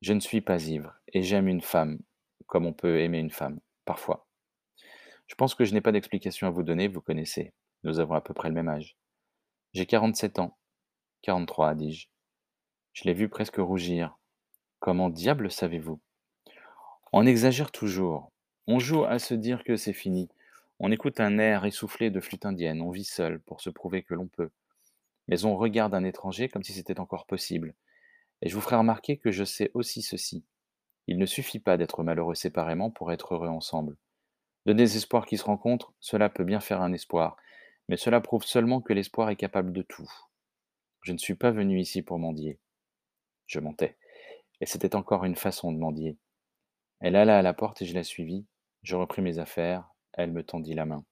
Je 0.00 0.12
ne 0.12 0.20
suis 0.20 0.40
pas 0.40 0.64
ivre, 0.66 0.94
et 1.12 1.22
j'aime 1.22 1.48
une 1.48 1.60
femme, 1.60 1.98
comme 2.46 2.66
on 2.66 2.72
peut 2.72 3.00
aimer 3.00 3.18
une 3.18 3.30
femme, 3.30 3.58
parfois. 3.84 4.28
Je 5.26 5.34
pense 5.34 5.54
que 5.54 5.64
je 5.64 5.74
n'ai 5.74 5.80
pas 5.80 5.92
d'explication 5.92 6.46
à 6.46 6.50
vous 6.50 6.62
donner, 6.62 6.88
vous 6.88 7.00
connaissez. 7.00 7.52
Nous 7.82 8.00
avons 8.00 8.14
à 8.14 8.20
peu 8.20 8.32
près 8.32 8.48
le 8.48 8.54
même 8.54 8.68
âge. 8.68 8.96
J'ai 9.74 9.86
47 9.86 10.38
ans. 10.38 10.56
43, 11.22 11.74
dis-je. 11.74 12.06
Je, 12.92 13.04
l'ai 13.04 13.12
vu 13.12 13.28
presque 13.28 13.56
rougir. 13.56 14.18
Comment 14.78 15.10
diable 15.10 15.50
savez-vous? 15.50 16.00
On 17.12 17.26
exagère 17.26 17.70
toujours. 17.70 18.32
On 18.66 18.78
joue 18.78 19.04
à 19.04 19.18
se 19.18 19.34
dire 19.34 19.64
que 19.64 19.76
c'est 19.76 19.92
fini. 19.92 20.28
On 20.78 20.92
écoute 20.92 21.20
un 21.20 21.38
air 21.38 21.64
essoufflé 21.64 22.10
de 22.10 22.20
flûte 22.20 22.46
indienne, 22.46 22.80
on 22.80 22.90
vit 22.90 23.04
seul 23.04 23.40
pour 23.40 23.60
se 23.60 23.70
prouver 23.70 24.02
que 24.02 24.14
l'on 24.14 24.28
peut. 24.28 24.50
Mais 25.26 25.44
on 25.44 25.56
regarde 25.56 25.94
un 25.94 26.04
étranger 26.04 26.48
comme 26.48 26.62
si 26.62 26.72
c'était 26.72 27.00
encore 27.00 27.26
possible, 27.26 27.74
et 28.42 28.48
je 28.48 28.54
vous 28.54 28.60
ferai 28.60 28.76
remarquer 28.76 29.16
que 29.16 29.30
je 29.30 29.44
sais 29.44 29.70
aussi 29.74 30.02
ceci. 30.02 30.44
Il 31.06 31.18
ne 31.18 31.26
suffit 31.26 31.58
pas 31.58 31.76
d'être 31.76 32.02
malheureux 32.02 32.34
séparément 32.34 32.90
pour 32.90 33.12
être 33.12 33.34
heureux 33.34 33.48
ensemble. 33.48 33.96
De 34.66 34.72
désespoir 34.72 35.26
qui 35.26 35.38
se 35.38 35.44
rencontrent, 35.44 35.94
cela 36.00 36.28
peut 36.28 36.44
bien 36.44 36.60
faire 36.60 36.82
un 36.82 36.92
espoir, 36.92 37.36
mais 37.88 37.96
cela 37.96 38.20
prouve 38.20 38.44
seulement 38.44 38.80
que 38.80 38.92
l'espoir 38.92 39.30
est 39.30 39.36
capable 39.36 39.72
de 39.72 39.82
tout. 39.82 40.10
Je 41.02 41.12
ne 41.12 41.18
suis 41.18 41.34
pas 41.34 41.50
venu 41.50 41.80
ici 41.80 42.02
pour 42.02 42.18
mendier. 42.18 42.58
Je 43.46 43.60
mentais, 43.60 43.96
et 44.60 44.66
c'était 44.66 44.96
encore 44.96 45.24
une 45.24 45.36
façon 45.36 45.72
de 45.72 45.78
mendier. 45.78 46.18
Elle 47.00 47.16
alla 47.16 47.38
à 47.38 47.42
la 47.42 47.54
porte 47.54 47.80
et 47.80 47.86
je 47.86 47.94
la 47.94 48.04
suivis. 48.04 48.44
Je 48.82 48.96
repris 48.96 49.22
mes 49.22 49.38
affaires, 49.38 49.88
elle 50.12 50.32
me 50.32 50.42
tendit 50.42 50.74
la 50.74 50.84
main. 50.84 51.04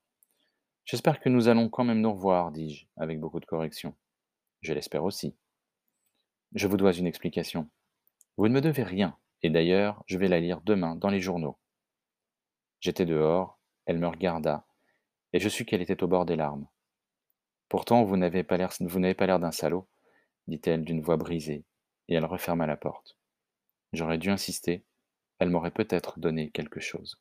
J'espère 0.84 1.20
que 1.20 1.28
nous 1.28 1.48
allons 1.48 1.68
quand 1.68 1.84
même 1.84 2.00
nous 2.00 2.12
revoir, 2.12 2.52
dis-je, 2.52 2.86
avec 2.96 3.18
beaucoup 3.18 3.40
de 3.40 3.46
correction. 3.46 3.94
Je 4.60 4.72
l'espère 4.72 5.04
aussi. 5.04 5.34
Je 6.56 6.68
vous 6.68 6.78
dois 6.78 6.94
une 6.94 7.06
explication. 7.06 7.68
Vous 8.38 8.48
ne 8.48 8.54
me 8.54 8.62
devez 8.62 8.82
rien, 8.82 9.18
et 9.42 9.50
d'ailleurs, 9.50 10.02
je 10.06 10.16
vais 10.16 10.26
la 10.26 10.40
lire 10.40 10.62
demain 10.62 10.96
dans 10.96 11.10
les 11.10 11.20
journaux. 11.20 11.58
J'étais 12.80 13.04
dehors, 13.04 13.58
elle 13.84 13.98
me 13.98 14.06
regarda, 14.06 14.66
et 15.34 15.38
je 15.38 15.50
sus 15.50 15.66
qu'elle 15.66 15.82
était 15.82 16.02
au 16.02 16.08
bord 16.08 16.24
des 16.24 16.34
larmes. 16.34 16.66
Pourtant, 17.68 18.04
vous 18.04 18.16
n'avez 18.16 18.42
pas 18.42 18.56
l'air, 18.56 18.70
d'un 19.38 19.52
salaud, 19.52 19.86
dit-elle 20.46 20.82
d'une 20.82 21.02
voix 21.02 21.18
brisée, 21.18 21.66
et 22.08 22.14
elle 22.14 22.24
referma 22.24 22.66
la 22.66 22.78
porte. 22.78 23.18
J'aurais 23.92 24.16
dû 24.16 24.30
insister, 24.30 24.82
elle 25.38 25.50
m'aurait 25.50 25.70
peut-être 25.70 26.18
donné 26.18 26.50
quelque 26.52 26.80
chose. 26.80 27.20